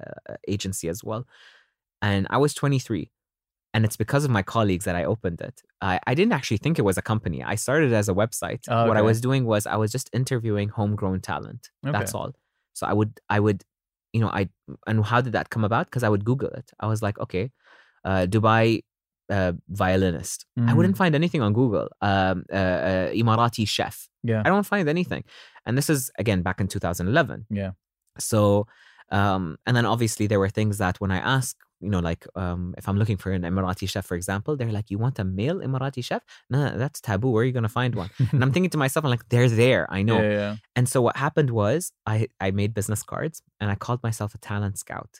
agency 0.47 0.89
as 0.89 1.03
well. 1.03 1.25
And 2.01 2.27
I 2.29 2.37
was 2.37 2.53
23. 2.53 3.11
And 3.75 3.81
it's 3.85 3.97
because 4.03 4.23
of 4.27 4.31
my 4.31 4.43
colleagues 4.55 4.85
that 4.87 4.95
I 5.01 5.03
opened 5.13 5.39
it. 5.49 5.55
I, 5.81 5.93
I 6.07 6.13
didn't 6.17 6.35
actually 6.37 6.61
think 6.63 6.75
it 6.81 6.85
was 6.89 6.97
a 6.97 7.05
company. 7.11 7.39
I 7.53 7.55
started 7.65 7.91
as 8.01 8.07
a 8.13 8.15
website. 8.21 8.61
Oh, 8.69 8.87
What 8.89 8.97
I 9.01 9.03
was 9.11 9.17
doing 9.27 9.43
was 9.51 9.61
I 9.75 9.77
was 9.83 9.89
just 9.95 10.07
interviewing 10.19 10.69
homegrown 10.79 11.19
talent. 11.31 11.61
That's 11.95 12.13
all. 12.19 12.31
So 12.77 12.83
I 12.91 12.93
would, 12.99 13.11
I 13.35 13.39
would, 13.45 13.59
you 14.13 14.21
know, 14.21 14.31
I, 14.39 14.41
and 14.87 14.97
how 15.11 15.19
did 15.25 15.33
that 15.37 15.47
come 15.53 15.63
about? 15.69 15.85
Because 15.87 16.03
I 16.07 16.09
would 16.13 16.23
Google 16.29 16.51
it. 16.61 16.67
I 16.83 16.87
was 16.93 16.99
like, 17.07 17.17
okay, 17.25 17.45
uh, 18.09 18.23
Dubai 18.33 18.65
uh, 19.29 19.53
violinist. 19.69 20.45
I 20.69 20.73
wouldn't 20.77 20.97
find 20.97 21.13
anything 21.21 21.41
on 21.41 21.51
Google. 21.61 21.87
Um, 22.01 22.45
uh, 22.51 22.55
uh, 22.55 23.07
Emirati 23.19 23.67
chef. 23.67 24.07
Yeah. 24.23 24.41
I 24.45 24.49
don't 24.49 24.65
find 24.73 24.87
anything. 24.87 25.23
And 25.65 25.77
this 25.77 25.89
is 25.89 26.11
again 26.23 26.41
back 26.47 26.61
in 26.61 26.67
2011. 26.67 27.47
Yeah. 27.49 27.71
So, 28.19 28.67
um, 29.11 29.57
and 29.65 29.75
then 29.75 29.85
obviously 29.85 30.27
there 30.27 30.39
were 30.39 30.49
things 30.49 30.77
that 30.77 30.95
when 31.01 31.11
I 31.11 31.17
ask, 31.17 31.57
you 31.85 31.91
know, 31.93 32.03
like 32.11 32.23
um, 32.43 32.61
if 32.79 32.85
I'm 32.89 32.97
looking 33.01 33.17
for 33.23 33.29
an 33.37 33.43
Emirati 33.49 33.87
chef, 33.93 34.05
for 34.09 34.15
example, 34.21 34.51
they're 34.57 34.75
like, 34.79 34.89
"You 34.93 34.97
want 35.05 35.15
a 35.19 35.23
male 35.39 35.59
Emirati 35.67 36.03
chef? 36.09 36.21
No, 36.51 36.57
no, 36.65 36.77
that's 36.81 36.99
taboo. 37.07 37.31
Where 37.33 37.41
are 37.43 37.49
you 37.49 37.55
gonna 37.59 37.77
find 37.81 37.93
one?" 38.03 38.09
and 38.31 38.39
I'm 38.43 38.51
thinking 38.53 38.73
to 38.75 38.77
myself, 38.85 39.03
I'm 39.05 39.11
like, 39.15 39.27
"They're 39.31 39.49
there. 39.63 39.83
I 39.97 40.01
know." 40.09 40.19
Yeah, 40.21 40.31
yeah. 40.41 40.53
And 40.77 40.85
so 40.93 40.97
what 41.05 41.15
happened 41.25 41.51
was 41.61 41.79
I 42.13 42.17
I 42.45 42.47
made 42.61 42.71
business 42.79 43.01
cards 43.11 43.35
and 43.59 43.67
I 43.73 43.75
called 43.85 44.01
myself 44.09 44.29
a 44.35 44.39
talent 44.51 44.75
scout. 44.85 45.13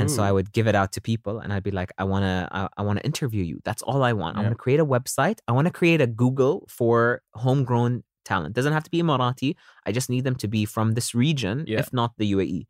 And 0.00 0.10
so 0.10 0.20
I 0.28 0.32
would 0.36 0.48
give 0.56 0.66
it 0.70 0.74
out 0.80 0.90
to 0.96 1.00
people 1.00 1.34
and 1.42 1.48
I'd 1.52 1.62
be 1.70 1.74
like, 1.80 1.92
I 2.02 2.04
wanna 2.12 2.48
I, 2.58 2.60
I 2.80 2.82
wanna 2.88 3.02
interview 3.10 3.44
you. 3.50 3.56
That's 3.68 3.82
all 3.88 4.00
I 4.10 4.12
want. 4.20 4.32
I 4.36 4.40
wanna 4.46 4.60
create 4.64 4.80
a 4.80 4.88
website. 4.96 5.38
I 5.46 5.52
wanna 5.56 5.70
create 5.80 6.00
a 6.00 6.08
Google 6.22 6.54
for 6.78 6.96
homegrown 7.44 8.02
talent. 8.24 8.56
Doesn't 8.58 8.72
have 8.72 8.82
to 8.88 8.90
be 8.90 9.00
Emirati. 9.04 9.50
I 9.86 9.90
just 9.98 10.08
need 10.10 10.24
them 10.28 10.34
to 10.42 10.48
be 10.48 10.62
from 10.74 10.86
this 10.98 11.08
region, 11.14 11.56
Yeah. 11.68 11.78
if 11.82 11.88
not 11.92 12.10
the 12.18 12.26
UAE. 12.34 12.66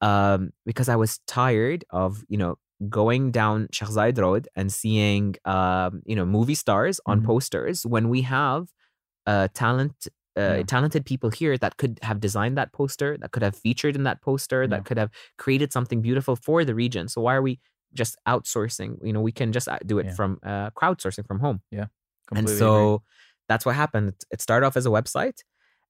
Um, 0.00 0.52
because 0.66 0.88
I 0.88 0.96
was 0.96 1.18
tired 1.26 1.84
of, 1.90 2.24
you 2.28 2.38
know, 2.38 2.56
going 2.88 3.30
down 3.30 3.68
Sheikh 3.72 3.88
Road 4.18 4.48
and 4.56 4.72
seeing 4.72 5.36
um, 5.44 6.02
you 6.06 6.16
know, 6.16 6.24
movie 6.24 6.54
stars 6.54 7.00
on 7.06 7.20
Mhm. 7.20 7.26
posters 7.26 7.84
when 7.86 8.08
we 8.08 8.22
have 8.22 8.68
uh 9.26 9.48
talent 9.54 10.08
uh, 10.38 10.40
Yeah. 10.58 10.62
talented 10.64 11.04
people 11.04 11.30
here 11.30 11.58
that 11.58 11.76
could 11.76 11.98
have 12.02 12.20
designed 12.20 12.56
that 12.58 12.72
poster, 12.72 13.18
that 13.18 13.32
could 13.32 13.42
have 13.42 13.56
featured 13.56 13.96
in 13.96 14.04
that 14.04 14.22
poster, 14.22 14.62
Yeah. 14.62 14.68
that 14.68 14.84
could 14.86 14.96
have 14.98 15.10
created 15.38 15.72
something 15.72 16.00
beautiful 16.02 16.36
for 16.36 16.64
the 16.64 16.74
region. 16.74 17.08
So 17.08 17.20
why 17.22 17.34
are 17.34 17.42
we 17.42 17.60
just 17.94 18.16
outsourcing? 18.28 18.98
You 19.04 19.12
know, 19.12 19.20
we 19.20 19.32
can 19.32 19.52
just 19.52 19.68
uh, 19.68 19.78
do 19.84 19.98
it 19.98 20.06
Yeah. 20.06 20.14
from 20.14 20.38
uh, 20.44 20.70
crowdsourcing 20.70 21.26
from 21.26 21.40
home. 21.40 21.60
Yeah, 21.70 21.86
and 22.34 22.48
Completely 22.48 22.54
agree. 22.54 22.58
so 22.58 23.02
that's 23.48 23.66
what 23.66 23.74
happened. 23.76 24.14
It 24.30 24.40
started 24.40 24.66
off 24.66 24.76
as 24.76 24.86
a 24.86 24.90
website. 24.90 25.38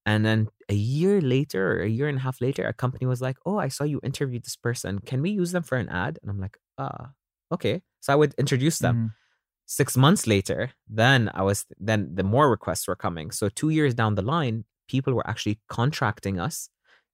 And 0.07 0.25
then 0.25 0.49
a 0.69 0.75
year 0.75 1.21
later, 1.21 1.79
or 1.79 1.83
a 1.83 1.89
year 1.89 2.09
and 2.09 2.19
a 2.19 2.23
half 2.23 2.41
later, 2.41 2.65
a 2.65 2.73
company 2.73 3.07
was 3.07 3.21
like, 3.21 3.39
Oh, 3.47 3.59
I 3.59 3.69
saw 3.69 3.85
you 3.85 4.01
interviewed 4.03 4.45
this 4.45 4.57
person. 4.57 5.01
Can 5.01 5.23
we 5.23 5.31
use 5.31 5.53
them 5.53 5.63
for 5.63 5.77
an 5.79 5.89
ad? 5.89 6.19
And 6.23 6.31
I'm 6.31 6.41
like, 6.41 6.59
Ah, 6.79 7.13
okay. 7.53 7.83
So 8.01 8.13
I 8.13 8.17
would 8.17 8.35
introduce 8.39 8.81
them 8.81 8.99
Mhm. 8.99 9.15
six 9.67 9.97
months 9.97 10.27
later 10.27 10.73
then 10.89 11.31
i 11.35 11.43
was 11.43 11.65
then 11.79 12.15
the 12.15 12.25
more 12.25 12.51
requests 12.51 12.89
were 12.89 12.97
coming 12.97 13.31
so 13.31 13.49
two 13.49 13.71
years 13.71 13.95
down 13.95 14.15
the 14.15 14.23
line 14.23 14.65
people 14.89 15.15
were 15.15 15.27
actually 15.29 15.61
contracting 15.69 16.41
us 16.41 16.69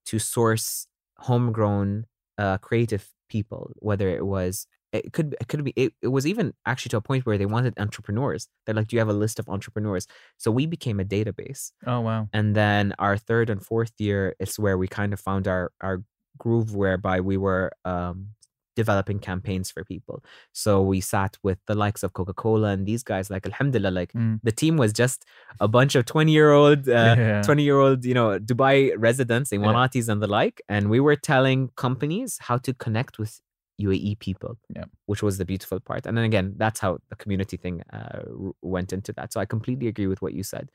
to 0.07 0.19
source 0.19 0.87
homegrown 1.19 2.07
uh, 2.39 2.59
creative 2.59 3.13
people 3.29 3.73
whether 3.77 4.09
it 4.09 4.25
was 4.27 4.67
it 5.05 5.13
could 5.13 5.37
it 5.41 5.49
could 5.49 5.63
be 5.65 5.73
it, 5.77 5.93
it 6.03 6.09
was 6.09 6.27
even 6.27 6.53
actually 6.67 6.91
to 6.91 6.97
a 6.97 7.01
point 7.11 7.25
where 7.27 7.39
they 7.39 7.47
wanted 7.47 7.73
entrepreneurs 7.79 8.49
they're 8.65 8.75
like 8.75 8.89
do 8.89 8.97
you 8.97 9.01
have 9.01 9.09
a 9.09 9.13
list 9.25 9.39
of 9.39 9.49
entrepreneurs 9.49 10.07
so 10.37 10.51
we 10.51 10.65
became 10.67 10.99
a 11.01 11.05
database 11.05 11.73
Oh 11.87 12.01
wow. 12.01 12.29
and 12.33 12.55
then 12.55 12.95
our 12.99 13.17
third 13.17 13.51
and 13.51 13.61
fourth 13.71 13.93
year 13.99 14.35
is 14.39 14.59
where 14.59 14.77
we 14.79 14.89
kind 14.89 15.13
of 15.13 15.21
found 15.21 15.47
our 15.49 15.73
our 15.81 16.03
groove 16.39 16.75
whereby 16.75 17.21
we 17.21 17.37
were 17.37 17.71
um 17.85 18.29
developing 18.77 19.19
campaigns 19.19 19.71
for 19.71 19.83
people 19.85 20.23
so 20.53 20.83
we 20.83 21.01
sat 21.01 21.39
with 21.43 21.57
the 21.67 21.75
likes 21.75 22.03
of 22.03 22.13
coca-cola 22.13 22.69
and 22.75 22.85
these 22.85 23.03
guys 23.03 23.31
like 23.31 23.47
alhamdulillah 23.47 23.91
like 24.01 24.13
Mm. 24.13 24.39
the 24.43 24.53
team 24.53 24.77
was 24.77 24.93
just 24.93 25.25
a 25.61 25.69
bunch 25.77 25.95
of 25.95 26.05
20 26.05 26.31
year 26.31 26.53
old 26.53 26.87
uh, 26.87 27.15
Yeah. 27.19 27.41
20 27.41 27.63
year 27.63 27.79
old 27.81 28.05
you 28.05 28.13
know 28.13 28.39
dubai 28.39 28.93
residents 28.99 29.49
emiratis 29.51 30.11
and 30.11 30.21
the 30.23 30.27
like 30.27 30.61
and 30.69 30.91
we 30.91 31.01
were 31.01 31.17
telling 31.17 31.71
companies 31.77 32.31
how 32.49 32.59
to 32.59 32.75
connect 32.75 33.19
with 33.19 33.41
uae 33.81 34.19
people 34.19 34.59
Yeah. 34.75 34.85
which 35.07 35.23
was 35.23 35.39
the 35.39 35.45
beautiful 35.45 35.81
part 35.81 36.07
and 36.07 36.17
then 36.17 36.25
again 36.25 36.55
that's 36.57 36.81
how 36.81 36.99
the 37.11 37.17
community 37.17 37.57
thing 37.57 37.83
uh, 37.93 38.23
went 38.63 38.93
into 38.93 39.13
that 39.13 39.33
so 39.33 39.41
i 39.41 39.45
completely 39.47 39.87
agree 39.89 40.07
with 40.07 40.23
what 40.23 40.33
you 40.35 40.43
said 40.43 40.71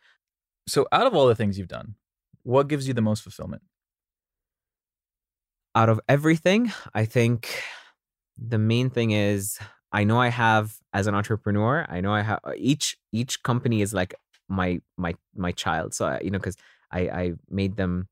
So 0.68 0.88
out 0.92 1.08
of 1.08 1.16
all 1.16 1.28
the 1.28 1.36
things 1.36 1.58
you've 1.58 1.76
done, 1.80 1.96
what 2.44 2.70
gives 2.72 2.88
you 2.88 2.94
the 2.96 3.02
most 3.10 3.22
fulfillment? 3.24 3.64
out 5.76 5.90
of 5.90 6.00
everything, 6.10 6.72
I 6.94 7.06
think 7.06 7.64
the 8.38 8.58
main 8.58 8.90
thing 8.90 9.12
is 9.12 9.60
I 9.92 10.04
know 10.04 10.20
I 10.20 10.30
have 10.30 10.76
as 10.94 11.08
an 11.08 11.16
entrepreneur, 11.16 11.86
I 11.90 12.02
know 12.02 12.14
I 12.14 12.22
have 12.22 12.40
each 12.58 12.98
each 13.12 13.44
company 13.44 13.82
is 13.82 13.94
like 13.94 14.16
my 14.50 14.82
my 14.98 15.16
my 15.36 15.52
child. 15.52 15.94
So 15.94 16.06
I, 16.08 16.20
you 16.22 16.32
know, 16.32 16.40
because 16.40 16.58
I 16.92 17.02
I 17.10 17.34
made 17.50 17.78
them. 17.78 18.08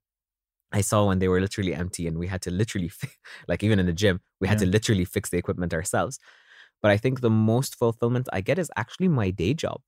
I 0.71 0.81
saw 0.81 1.07
when 1.07 1.19
they 1.19 1.27
were 1.27 1.41
literally 1.41 1.73
empty, 1.73 2.07
and 2.07 2.17
we 2.19 2.27
had 2.27 2.41
to 2.43 2.51
literally, 2.51 2.91
like 3.47 3.63
even 3.63 3.79
in 3.79 3.85
the 3.87 3.93
gym, 3.93 4.21
we 4.39 4.47
had 4.47 4.57
Yeah. 4.57 4.59
to 4.59 4.67
literally 4.67 5.05
fix 5.05 5.29
the 5.29 5.37
equipment 5.37 5.73
ourselves. 5.73 6.19
But 6.81 6.91
I 6.91 6.97
think 6.97 7.21
the 7.21 7.29
most 7.29 7.75
fulfillment 7.75 8.29
I 8.33 8.41
get 8.41 8.59
is 8.59 8.71
actually 8.77 9.07
my 9.09 9.31
day 9.31 9.53
job. 9.53 9.81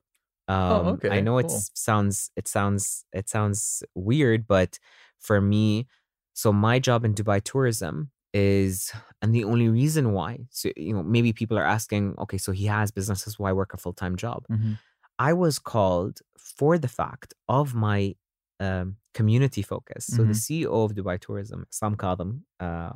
Um, 0.47 1.01
I 1.09 1.19
Oh, 1.19 1.21
okay, 1.21 1.21
know 1.21 1.37
it 1.37 1.49
cool. 1.49 1.67
sounds 1.75 2.31
it 2.35 2.47
sounds 2.47 3.05
it 3.13 3.29
sounds 3.29 3.83
weird, 3.95 4.47
but 4.47 4.79
for 5.19 5.39
me, 5.41 5.87
so 6.33 6.51
my 6.53 6.79
job 6.79 7.05
in 7.05 7.13
Dubai 7.15 7.41
tourism 7.43 8.11
is, 8.33 8.91
and 9.21 9.35
the 9.35 9.43
only 9.45 9.69
reason 9.69 10.13
why, 10.13 10.47
so 10.51 10.71
you 10.77 10.93
know, 10.93 11.03
maybe 11.03 11.33
people 11.33 11.57
are 11.57 11.65
asking, 11.65 12.15
okay, 12.19 12.37
so 12.37 12.51
he 12.51 12.65
has 12.65 12.91
businesses, 12.91 13.37
why 13.39 13.51
work 13.53 13.73
a 13.73 13.77
full 13.77 13.93
time 13.93 14.15
job? 14.17 14.45
Mhm. 14.49 14.79
I 15.19 15.33
was 15.33 15.59
called 15.59 16.19
for 16.37 16.77
the 16.77 16.87
fact 16.87 17.33
of 17.47 17.75
my 17.75 18.15
um, 18.59 18.97
community 19.13 19.61
focus. 19.61 20.05
So 20.05 20.23
the 20.23 20.33
CEO 20.33 20.85
of 20.85 20.93
Dubai 20.93 21.19
Tourism, 21.19 21.65
Sam 21.69 21.95
Kazim, 21.95 22.45
uh, 22.59 22.91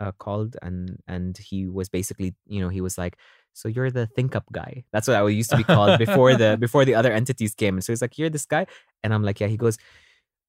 uh, 0.00 0.12
called 0.18 0.56
and 0.62 0.98
and 1.06 1.36
he 1.36 1.68
was 1.68 1.88
basically, 1.88 2.34
you 2.46 2.60
know, 2.60 2.68
he 2.68 2.80
was 2.80 2.96
like, 2.96 3.18
"So 3.52 3.68
you're 3.68 3.90
the 3.90 4.06
think 4.06 4.34
up 4.34 4.46
guy." 4.52 4.84
That's 4.92 5.06
what 5.08 5.16
I 5.16 5.28
used 5.28 5.50
to 5.50 5.56
be 5.56 5.64
called 5.64 5.98
before 5.98 6.34
the 6.34 6.56
before 6.60 6.84
the 6.84 6.94
other 6.94 7.12
entities 7.12 7.54
came. 7.54 7.74
And 7.74 7.84
so 7.84 7.92
he's 7.92 8.02
like, 8.02 8.18
"You're 8.18 8.30
this 8.30 8.46
guy," 8.46 8.66
and 9.04 9.12
I'm 9.12 9.22
like, 9.22 9.40
"Yeah." 9.40 9.48
He 9.48 9.58
goes, 9.58 9.76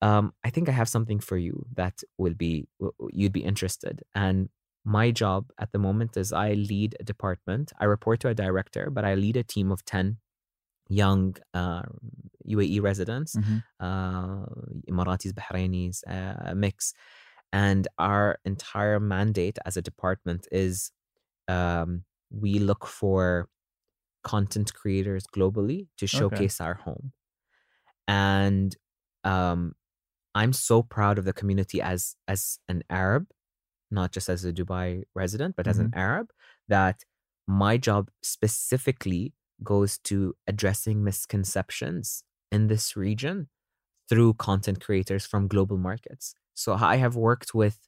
um, 0.02 0.34
"I 0.44 0.50
think 0.50 0.70
I 0.70 0.72
have 0.72 0.88
something 0.88 1.20
for 1.20 1.38
you 1.38 1.66
that 1.76 2.02
will 2.18 2.34
be 2.34 2.68
you'd 3.12 3.34
be 3.34 3.44
interested." 3.44 4.04
And 4.16 4.50
my 4.86 5.12
job 5.12 5.52
at 5.60 5.72
the 5.74 5.80
moment 5.80 6.18
is 6.18 6.32
I 6.34 6.54
lead 6.54 6.96
a 7.00 7.04
department. 7.04 7.74
I 7.80 7.86
report 7.86 8.22
to 8.22 8.30
a 8.30 8.34
director, 8.34 8.90
but 8.90 9.04
I 9.06 9.16
lead 9.16 9.38
a 9.38 9.44
team 9.44 9.72
of 9.72 9.84
ten 9.84 10.18
young 11.02 11.24
uh, 11.62 11.84
UAE 12.56 12.80
residents, 12.90 13.32
Mhm. 13.36 13.58
uh, 13.86 14.46
Emiratis, 14.92 15.32
Bahrainis, 15.40 15.96
uh, 16.16 16.52
a 16.52 16.56
mix. 16.56 16.94
And 17.54 17.84
our 18.10 18.28
entire 18.52 19.00
mandate 19.00 19.58
as 19.68 19.76
a 19.78 19.82
department 19.90 20.48
is 20.52 20.92
um, 21.48 21.90
we 22.44 22.54
look 22.70 22.84
for 23.00 23.24
content 24.24 24.70
creators 24.82 25.24
globally 25.36 25.80
to 26.00 26.06
showcase 26.20 26.58
our 26.66 26.76
home. 26.86 27.06
And 28.08 28.76
um, 29.24 29.62
I'm 30.40 30.54
so 30.54 30.82
proud 30.84 31.18
of 31.20 31.26
the 31.26 31.34
community 31.34 31.80
as 31.82 32.16
as 32.34 32.60
an 32.74 32.80
Arab, 32.90 33.24
not 34.00 34.12
just 34.16 34.30
as 34.30 34.46
a 34.46 34.54
Dubai 34.60 35.04
resident, 35.22 35.56
but 35.58 35.68
as 35.68 35.78
an 35.86 35.92
Arab, 36.06 36.28
that 36.68 36.98
my 37.48 37.78
job 37.78 38.04
specifically 38.24 39.34
goes 39.64 39.98
to 40.00 40.36
addressing 40.48 41.04
misconceptions 41.04 42.24
in 42.52 42.68
this 42.68 42.96
region 42.96 43.48
through 44.10 44.34
content 44.36 44.82
creators 44.84 45.26
from 45.26 45.48
global 45.48 45.78
markets. 45.78 46.34
So 46.54 46.74
I 46.74 46.98
have 46.98 47.16
worked 47.16 47.54
with 47.54 47.80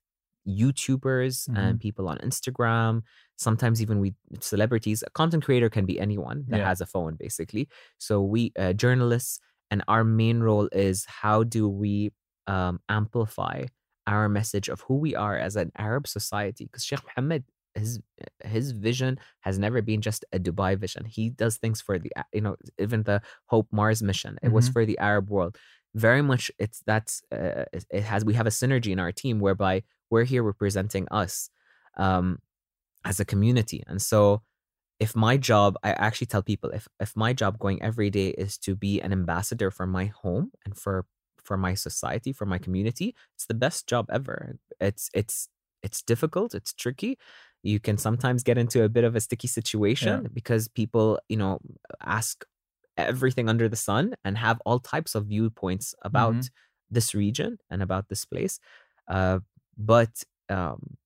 YouTubers 0.48 1.48
and 1.58 1.80
people 1.80 2.08
on 2.08 2.18
Instagram. 2.20 3.02
Sometimes 3.38 3.82
even 3.82 4.00
we 4.00 4.14
celebrities. 4.40 5.04
A 5.06 5.10
content 5.12 5.44
creator 5.46 5.70
can 5.70 5.86
be 5.86 6.00
anyone 6.00 6.46
that 6.50 6.60
Yeah. 6.60 6.68
has 6.68 6.82
a 6.82 6.86
phone, 6.86 7.16
basically. 7.16 7.68
So 7.98 8.22
we 8.22 8.52
uh, 8.60 8.74
journalists, 8.74 9.40
and 9.72 9.84
our 9.88 10.04
main 10.04 10.40
role 10.42 10.70
is 10.72 11.06
how 11.06 11.44
do 11.44 11.68
we 11.68 12.12
um, 12.48 12.80
amplify 12.90 13.66
our 14.06 14.28
message 14.30 14.68
of 14.70 14.82
who 14.82 14.96
we 14.98 15.16
are 15.16 15.38
as 15.38 15.56
an 15.56 15.72
Arab 15.78 16.08
society? 16.08 16.66
Because 16.66 16.84
Sheikh 16.84 17.00
Mohammed, 17.08 17.44
his 17.76 18.00
his 18.44 18.72
vision 18.72 19.20
has 19.42 19.58
never 19.60 19.82
been 19.82 20.02
just 20.02 20.26
a 20.34 20.40
Dubai 20.40 20.78
vision. 20.78 21.06
He 21.06 21.30
does 21.30 21.58
things 21.58 21.82
for 21.82 22.00
the 22.00 22.12
you 22.34 22.42
know 22.42 22.56
even 22.80 23.04
the 23.04 23.22
Hope 23.48 23.68
Mars 23.72 24.02
mission. 24.04 24.38
It 24.44 24.52
was 24.52 24.70
Mhm. 24.70 24.74
for 24.74 24.86
the 24.86 24.98
Arab 25.00 25.30
world. 25.30 25.58
Very 25.96 26.22
much, 26.22 26.52
it's 26.60 26.82
that's 26.86 27.22
uh, 27.32 27.66
it 27.74 27.86
it 27.90 28.04
has 28.04 28.26
we 28.26 28.34
have 28.36 28.48
a 28.48 28.52
synergy 28.52 28.92
in 28.92 29.00
our 29.00 29.12
team 29.12 29.40
whereby 29.40 29.84
we're 30.10 30.24
here 30.26 30.44
representing 30.44 31.08
us 31.12 31.50
um, 31.98 32.40
as 33.06 33.20
a 33.20 33.26
community, 33.26 33.84
and 33.88 34.02
so 34.02 34.42
if 35.00 35.16
my 35.16 35.38
job 35.38 35.76
i 35.84 35.92
actually 35.94 36.28
tell 36.28 36.44
people 36.44 36.70
if 36.72 36.88
if 37.00 37.16
my 37.16 37.34
job 37.34 37.60
going 37.60 37.82
every 37.82 38.10
day 38.10 38.30
is 38.30 38.58
to 38.58 38.76
be 38.76 39.02
an 39.02 39.12
ambassador 39.12 39.72
for 39.72 39.88
my 39.88 40.06
home 40.06 40.52
and 40.66 40.78
for 40.78 41.06
for 41.44 41.58
my 41.58 41.74
society 41.74 42.32
for 42.34 42.46
my 42.46 42.58
community 42.58 43.16
it's 43.36 43.46
the 43.48 43.54
best 43.54 43.88
job 43.88 44.08
ever 44.12 44.58
it's 44.80 45.10
it's 45.14 45.50
it's 45.84 46.02
difficult 46.02 46.56
it's 46.56 46.74
tricky 46.74 47.18
you 47.64 47.80
can 47.80 47.98
sometimes 47.98 48.44
get 48.44 48.58
into 48.58 48.84
a 48.84 48.90
bit 48.90 49.04
of 49.06 49.16
a 49.16 49.22
sticky 49.22 49.48
situation 49.48 50.30
because 50.34 50.68
people 50.68 51.20
you 51.30 51.38
know 51.38 51.60
ask 52.02 52.46
everything 52.98 53.50
under 53.50 53.68
the 53.70 53.76
sun 53.76 54.14
and 54.24 54.38
have 54.38 54.62
all 54.66 54.80
types 54.80 55.16
of 55.16 55.26
viewpoints 55.28 55.96
about 56.04 56.36
Mhm. 56.36 56.50
this 56.92 57.16
region 57.16 57.58
and 57.72 57.82
about 57.82 58.10
this 58.10 58.26
place 58.26 58.60
uh, 59.08 59.40
but 59.78 60.24
um, 60.50 60.98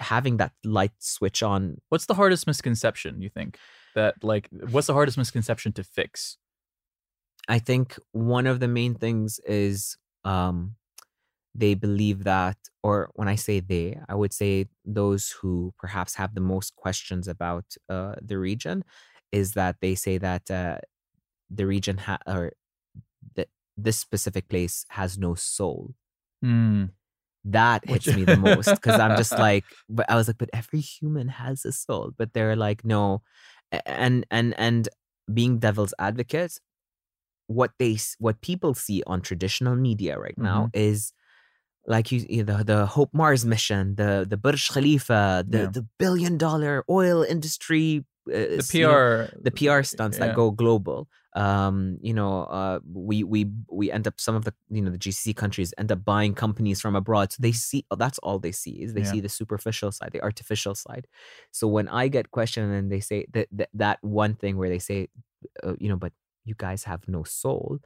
having 0.00 0.36
that 0.38 0.52
light 0.64 0.92
switch 0.98 1.42
on 1.42 1.80
What's 1.88 2.06
the 2.06 2.14
hardest 2.14 2.46
misconception 2.46 3.22
you 3.22 3.30
think 3.30 3.58
that 3.94 4.14
like 4.22 4.48
what's 4.70 4.86
the 4.88 4.92
hardest 4.94 5.16
misconception 5.18 5.72
to 5.74 5.84
fix? 5.84 6.36
I 7.48 7.58
think 7.60 7.98
one 8.12 8.46
of 8.46 8.60
the 8.60 8.68
main 8.68 8.94
things 8.94 9.38
is 9.46 9.96
um, 10.24 10.74
they 11.58 11.74
believe 11.74 12.24
that, 12.24 12.56
or 12.82 13.10
when 13.14 13.28
I 13.28 13.36
say 13.36 13.60
they, 13.60 13.98
I 14.08 14.14
would 14.14 14.32
say 14.32 14.66
those 14.84 15.30
who 15.40 15.72
perhaps 15.78 16.14
have 16.16 16.34
the 16.34 16.40
most 16.40 16.76
questions 16.76 17.28
about 17.28 17.64
uh, 17.88 18.14
the 18.20 18.38
region, 18.38 18.84
is 19.32 19.52
that 19.52 19.76
they 19.80 19.94
say 19.94 20.18
that 20.18 20.50
uh, 20.50 20.78
the 21.50 21.66
region 21.66 21.98
ha- 21.98 22.18
or 22.26 22.52
that 23.36 23.48
this 23.76 23.98
specific 23.98 24.48
place 24.48 24.84
has 24.90 25.18
no 25.18 25.34
soul. 25.34 25.94
Mm, 26.44 26.90
That 27.44 27.82
Which- 27.86 28.04
hits 28.06 28.16
me 28.16 28.24
the 28.24 28.36
most 28.36 28.70
because 28.70 28.98
I'm 29.00 29.16
just 29.16 29.32
like, 29.48 29.64
but 29.88 30.06
I 30.10 30.16
was 30.16 30.26
like, 30.28 30.38
but 30.38 30.50
every 30.52 30.80
human 30.80 31.28
has 31.28 31.64
a 31.64 31.72
soul, 31.72 32.12
but 32.18 32.32
they're 32.34 32.56
like, 32.56 32.84
no, 32.84 33.22
and 33.86 34.26
and 34.30 34.54
and 34.58 34.88
being 35.32 35.58
devil's 35.58 35.94
advocate, 35.98 36.58
what 37.48 37.70
they 37.78 37.96
what 38.18 38.40
people 38.40 38.74
see 38.74 39.02
on 39.06 39.20
traditional 39.22 39.76
media 39.76 40.18
right 40.18 40.38
now 40.38 40.68
is 40.74 41.12
like 41.86 42.10
you 42.12 42.26
you- 42.28 42.44
the 42.44 42.64
the 42.64 42.86
Hope 42.86 43.10
Mars 43.14 43.44
mission, 43.44 43.94
the 43.96 44.26
the 44.28 44.36
Burj 44.36 44.68
Khalifa, 44.74 45.44
the 45.48 45.58
Yeah. 45.58 45.66
the 45.76 45.86
billion 45.98 46.36
dollar 46.38 46.84
oil 46.90 47.22
industry, 47.22 48.04
uh, 48.28 48.32
the 48.32 48.56
s- 48.58 48.74
you 48.74 48.82
know, 48.82 48.92
PR 48.92 49.40
the 49.42 49.50
PR 49.58 49.82
stunts 49.82 50.18
yeah. 50.18 50.26
that 50.26 50.36
go 50.36 50.50
global. 50.50 51.08
Um, 51.36 51.98
you 52.00 52.14
know, 52.14 52.44
uh, 52.58 52.80
we 52.92 53.22
we 53.22 53.40
we 53.70 53.90
end 53.92 54.06
up 54.08 54.18
some 54.18 54.34
of 54.34 54.44
the 54.44 54.54
you 54.70 54.80
know 54.82 54.90
the 54.90 54.98
GCC 54.98 55.34
countries 55.36 55.74
end 55.76 55.92
up 55.92 56.02
buying 56.04 56.34
companies 56.34 56.80
from 56.80 56.96
abroad, 56.96 57.30
so 57.32 57.38
they 57.40 57.52
see 57.52 57.84
oh, 57.90 57.96
that's 57.96 58.18
all 58.20 58.38
they 58.38 58.52
see 58.52 58.82
is 58.82 58.94
they. 58.94 59.02
Yeah. 59.02 59.12
see 59.12 59.20
the 59.20 59.28
superficial 59.28 59.92
side, 59.92 60.10
the 60.12 60.22
artificial 60.22 60.74
side. 60.74 61.06
So 61.52 61.68
when 61.68 61.88
I 61.88 62.08
get 62.08 62.30
questioned 62.30 62.72
and 62.72 62.90
they 62.90 63.00
say 63.00 63.26
that 63.34 63.48
that, 63.52 63.68
that 63.74 63.98
one 64.02 64.34
thing 64.34 64.56
where 64.56 64.70
they 64.70 64.78
say, 64.80 65.08
uh, 65.62 65.74
you 65.78 65.88
know, 65.90 65.96
but 66.04 66.12
you 66.48 66.54
guys 66.56 66.84
have 66.84 67.06
no 67.06 67.22
soul. 67.22 67.78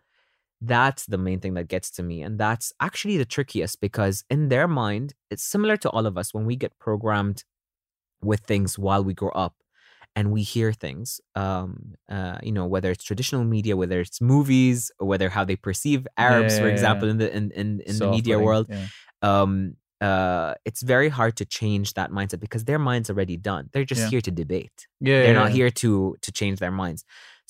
That's 0.61 1.07
the 1.07 1.18
main 1.18 1.40
thing 1.40 1.55
that 1.55 1.68
gets 1.68 1.90
to 1.92 2.03
me. 2.03 2.23
And 2.23 2.38
that's 2.38 2.73
actually 2.81 3.16
the 3.16 3.25
trickiest 3.25 3.81
because 3.81 4.25
in 4.29 4.49
their 4.49 4.68
mind, 4.68 5.14
it's 5.31 5.42
similar 5.42 5.77
to 5.79 5.90
all 5.90 6.07
of 6.07 6.18
us 6.18 6.35
when 6.35 6.44
we 6.44 6.57
get 6.57 6.79
programmed 6.79 7.44
with 8.23 8.40
things 8.40 8.79
while 8.79 9.03
we 9.03 9.14
grow 9.14 9.31
up 9.31 9.55
and 10.16 10.33
we 10.33 10.42
hear 10.42 10.73
things 10.73 11.20
um 11.37 11.94
uh 12.09 12.38
you 12.42 12.53
know 12.53 12.66
whether 12.66 12.90
it's 12.90 13.05
traditional 13.05 13.44
media 13.44 13.77
whether 13.77 14.01
it's 14.01 14.20
movies 14.20 14.90
or 14.99 15.07
whether 15.07 15.29
how 15.29 15.44
they 15.44 15.57
perceive 15.57 16.07
arabs 16.16 16.55
yeah, 16.55 16.61
for 16.61 16.68
example 16.68 17.07
yeah. 17.07 17.12
in 17.12 17.18
the 17.18 17.37
in 17.37 17.51
in, 17.53 17.81
in 17.87 17.94
So 17.94 18.07
the 18.07 18.11
media 18.11 18.35
off-putting, 18.35 18.44
world 18.44 18.66
yeah. 18.68 18.87
um 19.23 19.77
uh 20.01 20.55
it's 20.64 20.83
very 20.83 21.09
hard 21.09 21.37
to 21.37 21.44
change 21.44 21.94
that 21.94 22.11
mindset 22.11 22.40
because 22.40 22.64
their 22.64 22.79
mind's 22.79 23.11
already 23.11 23.37
done 23.37 23.68
they're 23.73 23.85
just 23.85 24.09
here 24.09 24.20
to 24.20 24.31
debate 24.31 24.88
Yeah, 25.01 25.23
they're 25.23 25.35
not 25.35 25.51
here 25.51 25.70
to 25.70 26.16
to 26.23 26.33
change 26.33 26.59
their 26.59 26.73
minds 26.73 27.05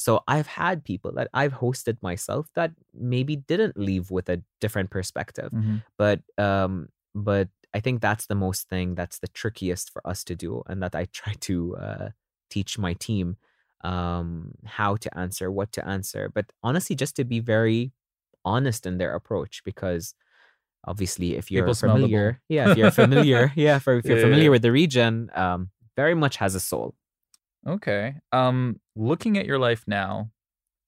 so 0.04 0.22
i've 0.28 0.46
had 0.46 0.84
people 0.84 1.12
that 1.12 1.28
i've 1.34 1.52
hosted 1.64 1.96
myself 2.02 2.48
that 2.54 2.72
maybe 2.94 3.36
didn't 3.36 3.76
leave 3.76 4.10
with 4.10 4.28
a 4.28 4.42
different 4.60 4.90
perspective 4.90 5.52
Mhm. 5.52 5.82
but 5.98 6.20
um 6.38 6.88
but 7.14 7.48
i 7.74 7.80
think 7.80 8.00
that's 8.00 8.26
the 8.26 8.34
most 8.34 8.68
thing 8.68 8.94
that's 8.94 9.18
the 9.18 9.28
trickiest 9.28 9.90
for 9.92 10.00
us 10.06 10.24
to 10.24 10.34
do 10.34 10.62
and 10.68 10.82
that 10.82 10.94
i 10.94 11.04
try 11.12 11.34
to 11.48 11.76
uh 11.76 12.08
teach 12.50 12.78
my 12.78 12.94
team 12.94 13.36
um 13.82 14.52
how 14.66 14.96
to 14.96 15.08
answer 15.18 15.50
what 15.50 15.72
to 15.72 15.86
answer 15.86 16.28
but 16.28 16.46
honestly 16.62 16.94
just 16.96 17.16
to 17.16 17.24
be 17.24 17.40
very 17.40 17.92
honest 18.44 18.86
in 18.86 18.98
their 18.98 19.14
approach 19.14 19.62
because 19.64 20.14
obviously 20.86 21.36
if 21.36 21.50
you're 21.50 21.62
People 21.62 21.74
smell 21.74 21.98
the 21.98 22.08
bull. 22.08 22.08
familiar 22.08 22.40
yeah 22.48 22.70
if 22.70 22.76
you're 22.76 22.90
familiar 23.02 23.52
yeah 23.56 23.78
for, 23.78 23.96
if 23.98 24.08
you're 24.08 24.16
Yeah, 24.16 24.22
familiar 24.22 24.44
yeah. 24.46 24.50
with 24.50 24.62
the 24.62 24.72
region 24.72 25.30
um 25.34 25.70
very 25.96 26.14
much 26.14 26.36
has 26.36 26.54
a 26.54 26.60
soul 26.60 26.94
Okay. 27.66 28.16
Um 28.32 28.80
looking 28.96 29.36
at 29.38 29.46
your 29.46 29.58
life 29.58 29.84
now, 29.86 30.30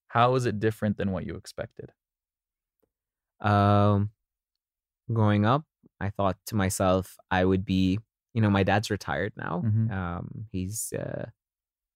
how 0.08 0.34
is 0.36 0.46
it 0.46 0.60
different 0.60 0.96
than 0.98 1.12
what 1.12 1.26
you 1.26 1.36
expected? 1.36 1.92
um 3.40 4.10
growing 5.12 5.44
up 5.44 5.64
i 6.00 6.08
thought 6.10 6.36
to 6.46 6.54
myself 6.54 7.16
i 7.30 7.44
would 7.44 7.64
be 7.64 7.98
you 8.34 8.40
know 8.40 8.50
my 8.50 8.62
dad's 8.62 8.90
retired 8.90 9.32
now 9.36 9.62
Mhm. 9.64 9.90
um 9.90 10.46
he's 10.52 10.92
uh 10.92 11.26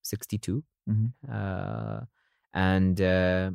62 0.02 0.64
Mhm. 0.88 1.14
uh 1.30 2.00
and 2.54 3.00
uh 3.00 3.50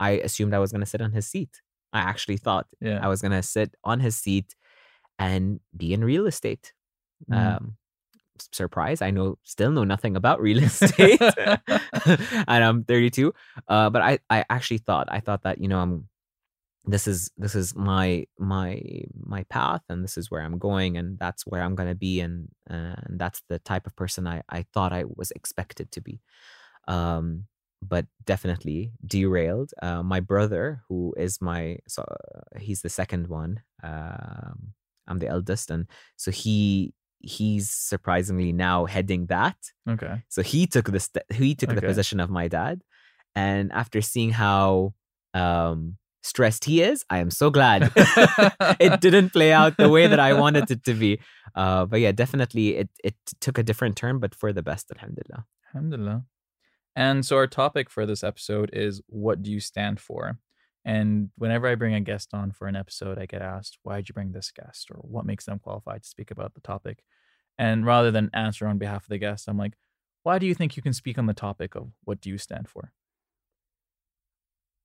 i 0.00 0.12
assumed 0.12 0.54
i 0.54 0.58
was 0.58 0.72
going 0.72 0.80
to 0.80 0.86
sit 0.86 1.00
on 1.02 1.12
his 1.12 1.26
seat 1.26 1.62
i 1.92 2.00
actually 2.00 2.36
thought 2.38 2.68
Yeah. 2.80 3.00
i 3.02 3.08
was 3.08 3.22
going 3.22 3.32
to 3.32 3.42
sit 3.42 3.74
on 3.84 4.00
his 4.00 4.16
seat 4.16 4.56
and 5.18 5.60
be 5.76 5.92
in 5.94 6.04
real 6.04 6.26
estate 6.26 6.74
Mm. 7.28 7.36
um 7.36 7.76
surprise 8.52 9.02
i 9.02 9.10
know 9.10 9.38
still 9.42 9.70
know 9.70 9.84
nothing 9.84 10.16
about 10.16 10.40
real 10.40 10.62
estate 10.62 11.20
and 12.46 12.64
i'm 12.64 12.84
32 12.84 13.32
uh 13.68 13.90
but 13.90 14.02
i 14.02 14.18
i 14.30 14.44
actually 14.50 14.78
thought 14.78 15.08
i 15.10 15.20
thought 15.20 15.42
that 15.42 15.60
you 15.60 15.68
know 15.68 15.78
i'm 15.78 16.08
this 16.86 17.06
is 17.08 17.30
this 17.36 17.54
is 17.54 17.74
my 17.74 18.24
my 18.38 18.80
my 19.18 19.42
path 19.44 19.82
and 19.88 20.04
this 20.04 20.16
is 20.16 20.30
where 20.30 20.42
i'm 20.42 20.58
going 20.58 20.96
and 20.96 21.18
that's 21.18 21.44
where 21.46 21.62
i'm 21.62 21.74
going 21.74 21.88
to 21.88 21.94
be 21.94 22.20
and 22.20 22.48
and 22.68 23.18
that's 23.18 23.42
the 23.48 23.58
type 23.60 23.86
of 23.86 23.96
person 23.96 24.26
i 24.26 24.40
i 24.48 24.64
thought 24.72 24.92
i 24.92 25.04
was 25.16 25.32
expected 25.32 25.90
to 25.90 26.00
be 26.00 26.20
um 26.86 27.44
but 27.82 28.06
definitely 28.24 28.92
derailed 29.04 29.72
uh, 29.82 30.02
my 30.02 30.20
brother 30.20 30.82
who 30.88 31.12
is 31.16 31.40
my 31.40 31.76
so 31.86 32.04
he's 32.58 32.82
the 32.82 32.88
second 32.88 33.26
one 33.28 33.60
um 33.82 34.72
i'm 35.08 35.18
the 35.18 35.28
eldest 35.28 35.70
and 35.70 35.86
so 36.16 36.30
he 36.30 36.94
he's 37.26 37.70
surprisingly 37.70 38.52
now 38.52 38.86
heading 38.86 39.26
that 39.26 39.56
okay. 39.88 40.22
so 40.28 40.42
he 40.42 40.66
took 40.66 40.90
the 40.90 41.00
st- 41.00 41.24
he 41.32 41.54
took 41.54 41.74
the 41.74 41.82
position 41.82 42.20
of 42.20 42.30
my 42.30 42.48
dad, 42.48 42.82
and 43.34 43.72
after 43.72 44.00
seeing 44.00 44.30
how 44.30 44.94
um, 45.34 45.96
stressed 46.22 46.64
he 46.64 46.82
is, 46.82 47.04
I 47.10 47.18
am 47.18 47.30
so 47.30 47.50
glad 47.50 47.92
it 48.80 49.00
didn't 49.00 49.30
play 49.30 49.52
out 49.52 49.76
the 49.76 49.88
way 49.88 50.06
that 50.06 50.20
I 50.20 50.32
wanted 50.32 50.70
it 50.70 50.84
to 50.84 50.94
be. 50.94 51.20
Uh, 51.54 51.86
but 51.86 52.00
yeah, 52.00 52.12
definitely 52.12 52.76
it 52.76 52.90
it 53.02 53.14
took 53.40 53.58
a 53.58 53.62
different 53.62 53.96
turn, 53.96 54.18
but 54.18 54.34
for 54.34 54.52
the 54.52 54.62
best, 54.62 54.90
alhamdulillah. 54.94 55.44
Alhamdulillah. 55.74 56.24
And 56.96 57.26
so 57.26 57.36
our 57.36 57.46
topic 57.46 57.90
for 57.90 58.06
this 58.06 58.24
episode 58.24 58.70
is 58.72 59.02
what 59.08 59.42
do 59.42 59.50
you 59.52 59.60
stand 59.60 60.00
for? 60.00 60.38
And 60.86 61.30
whenever 61.36 61.66
I 61.66 61.74
bring 61.74 61.94
a 61.94 62.00
guest 62.00 62.32
on 62.32 62.52
for 62.52 62.68
an 62.68 62.76
episode, 62.76 63.18
I 63.18 63.26
get 63.26 63.42
asked, 63.42 63.78
why 63.82 63.96
did 63.96 64.08
you 64.08 64.14
bring 64.14 64.32
this 64.32 64.50
guest? 64.50 64.88
Or 64.90 64.98
what 65.00 65.26
makes 65.26 65.44
them 65.44 65.58
qualified 65.58 66.04
to 66.04 66.08
speak 66.08 66.30
about 66.30 66.54
the 66.54 66.60
topic? 66.60 67.02
And 67.58 67.86
rather 67.86 68.10
than 68.10 68.30
answer 68.32 68.66
on 68.66 68.78
behalf 68.78 69.04
of 69.04 69.08
the 69.08 69.18
guest, 69.18 69.48
I'm 69.48 69.58
like, 69.58 69.74
why 70.22 70.38
do 70.38 70.46
you 70.46 70.54
think 70.54 70.76
you 70.76 70.82
can 70.82 70.92
speak 70.92 71.18
on 71.18 71.26
the 71.26 71.34
topic 71.34 71.74
of 71.74 71.90
what 72.04 72.20
do 72.20 72.28
you 72.28 72.38
stand 72.38 72.68
for? 72.68 72.92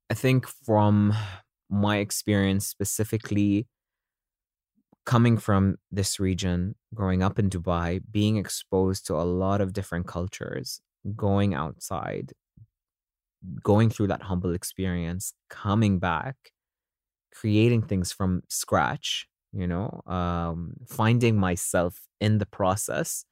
I 0.09 0.13
think 0.13 0.45
from 0.47 1.13
my 1.69 1.97
experience 1.97 2.67
specifically 2.67 3.67
coming 5.05 5.37
from 5.37 5.77
this 5.91 6.19
region, 6.19 6.75
growing 6.93 7.23
up 7.23 7.39
in 7.39 7.49
Dubai, 7.49 8.01
being 8.11 8.37
exposed 8.37 9.07
to 9.07 9.15
a 9.15 9.23
lot 9.23 9.61
of 9.61 9.73
different 9.73 10.07
cultures, 10.07 10.81
going 11.15 11.53
outside, 11.53 12.33
going 13.63 13.89
through 13.89 14.07
that 14.07 14.23
humble 14.23 14.53
experience, 14.53 15.33
coming 15.49 15.99
back, 15.99 16.35
creating 17.33 17.81
things 17.81 18.11
from 18.11 18.43
scratch, 18.49 19.27
you 19.53 19.67
know, 19.67 20.01
um, 20.07 20.73
finding 20.87 21.35
myself 21.37 22.01
in 22.19 22.37
the 22.37 22.45
process 22.45 23.25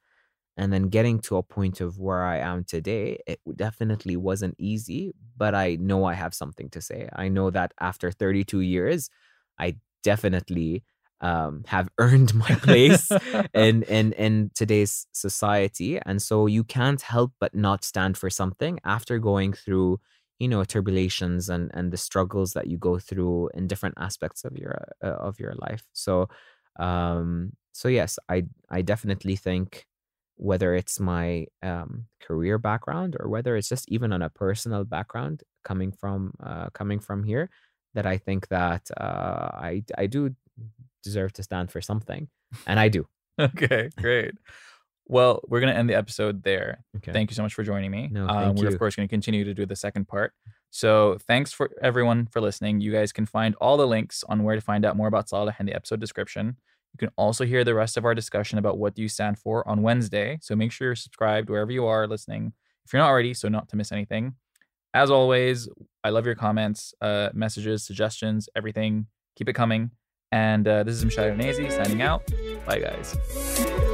and 0.56 0.72
then 0.72 0.88
getting 0.88 1.20
to 1.20 1.36
a 1.36 1.42
point 1.42 1.80
of 1.80 1.98
where 1.98 2.22
I 2.24 2.38
am 2.38 2.64
today, 2.64 3.18
it 3.26 3.40
definitely 3.56 4.16
wasn't 4.16 4.56
easy, 4.58 5.14
but 5.36 5.54
I 5.54 5.76
know 5.76 6.04
I 6.04 6.14
have 6.14 6.34
something 6.34 6.68
to 6.70 6.80
say. 6.82 7.08
I 7.14 7.28
know 7.28 7.50
that 7.50 7.72
after 7.80 8.10
32 8.10 8.60
years, 8.60 9.08
I 9.58 9.76
definitely 10.02 10.82
um, 11.20 11.64
have 11.66 11.88
earned 11.98 12.34
my 12.34 12.48
place 12.56 13.10
in, 13.54 13.82
in 13.84 14.12
in 14.14 14.50
today's 14.54 15.06
society, 15.12 15.98
and 16.04 16.20
so 16.20 16.46
you 16.46 16.64
can't 16.64 17.00
help 17.02 17.32
but 17.40 17.54
not 17.54 17.84
stand 17.84 18.18
for 18.18 18.28
something 18.30 18.80
after 18.84 19.18
going 19.18 19.52
through, 19.52 20.00
you 20.40 20.48
know, 20.48 20.64
tribulations 20.64 21.50
and 21.50 21.70
and 21.74 21.92
the 21.92 21.98
struggles 21.98 22.52
that 22.54 22.66
you 22.68 22.78
go 22.78 22.98
through 22.98 23.50
in 23.54 23.68
different 23.68 23.96
aspects 23.98 24.44
of 24.44 24.56
your 24.58 24.88
uh, 25.04 25.08
of 25.28 25.40
your 25.40 25.54
life. 25.56 25.84
So, 25.94 26.28
um, 26.78 27.52
so 27.72 27.88
yes, 27.88 28.18
I 28.28 28.44
I 28.70 28.82
definitely 28.82 29.36
think 29.36 29.86
whether 30.36 30.74
it's 30.74 30.98
my 31.00 31.46
um, 31.62 32.06
career 32.20 32.58
background 32.58 33.16
or 33.20 33.28
whether 33.28 33.56
it's 33.56 33.68
just 33.68 33.88
even 33.90 34.12
on 34.12 34.22
a 34.22 34.30
personal 34.30 34.84
background 34.84 35.42
coming 35.64 35.92
from 35.92 36.32
uh, 36.42 36.70
coming 36.72 37.00
from 37.00 37.24
here 37.24 37.50
that 37.94 38.06
I 38.06 38.16
think 38.18 38.48
that 38.48 38.90
uh, 38.98 39.50
I 39.54 39.84
I 39.98 40.06
do 40.06 40.34
deserve 41.02 41.32
to 41.34 41.42
stand 41.42 41.70
for 41.70 41.80
something 41.80 42.28
and 42.66 42.78
I 42.80 42.88
do. 42.88 43.06
okay, 43.40 43.90
great. 44.00 44.34
Well, 45.10 45.40
we're 45.48 45.58
going 45.58 45.72
to 45.72 45.78
end 45.78 45.90
the 45.90 45.96
episode 45.96 46.44
there. 46.44 46.84
Okay. 46.98 47.10
Thank 47.10 47.30
you 47.30 47.34
so 47.34 47.42
much 47.42 47.52
for 47.52 47.64
joining 47.64 47.90
me. 47.90 48.08
No, 48.12 48.28
um, 48.28 48.54
we're, 48.54 48.62
you. 48.62 48.68
of 48.68 48.78
course, 48.78 48.94
going 48.94 49.08
to 49.08 49.12
continue 49.12 49.42
to 49.42 49.52
do 49.52 49.66
the 49.66 49.74
second 49.74 50.06
part. 50.06 50.32
So, 50.70 51.18
thanks 51.26 51.52
for 51.52 51.68
everyone 51.82 52.26
for 52.26 52.40
listening. 52.40 52.80
You 52.80 52.92
guys 52.92 53.12
can 53.12 53.26
find 53.26 53.56
all 53.56 53.76
the 53.76 53.88
links 53.88 54.22
on 54.28 54.44
where 54.44 54.54
to 54.54 54.60
find 54.60 54.84
out 54.84 54.96
more 54.96 55.08
about 55.08 55.28
Saleh 55.28 55.56
in 55.58 55.66
the 55.66 55.74
episode 55.74 55.98
description. 55.98 56.56
You 56.92 56.98
can 56.98 57.10
also 57.16 57.44
hear 57.44 57.64
the 57.64 57.74
rest 57.74 57.96
of 57.96 58.04
our 58.04 58.14
discussion 58.14 58.56
about 58.56 58.78
what 58.78 58.94
do 58.94 59.02
you 59.02 59.08
stand 59.08 59.36
for 59.36 59.66
on 59.68 59.82
Wednesday. 59.82 60.38
So, 60.40 60.54
make 60.54 60.70
sure 60.70 60.86
you're 60.86 60.94
subscribed 60.94 61.50
wherever 61.50 61.72
you 61.72 61.86
are 61.86 62.06
listening. 62.06 62.52
If 62.84 62.92
you're 62.92 63.02
not 63.02 63.08
already, 63.08 63.34
so 63.34 63.48
not 63.48 63.68
to 63.70 63.76
miss 63.76 63.90
anything. 63.90 64.36
As 64.94 65.10
always, 65.10 65.68
I 66.04 66.10
love 66.10 66.24
your 66.24 66.36
comments, 66.36 66.94
uh, 67.00 67.30
messages, 67.34 67.84
suggestions, 67.84 68.48
everything. 68.54 69.06
Keep 69.34 69.48
it 69.48 69.54
coming. 69.54 69.90
And 70.30 70.68
uh, 70.68 70.84
this 70.84 70.94
is 70.94 71.04
Mshad 71.04 71.36
Nazi 71.36 71.68
signing 71.68 72.00
out. 72.00 72.30
Bye, 72.64 72.78
guys. 72.78 73.89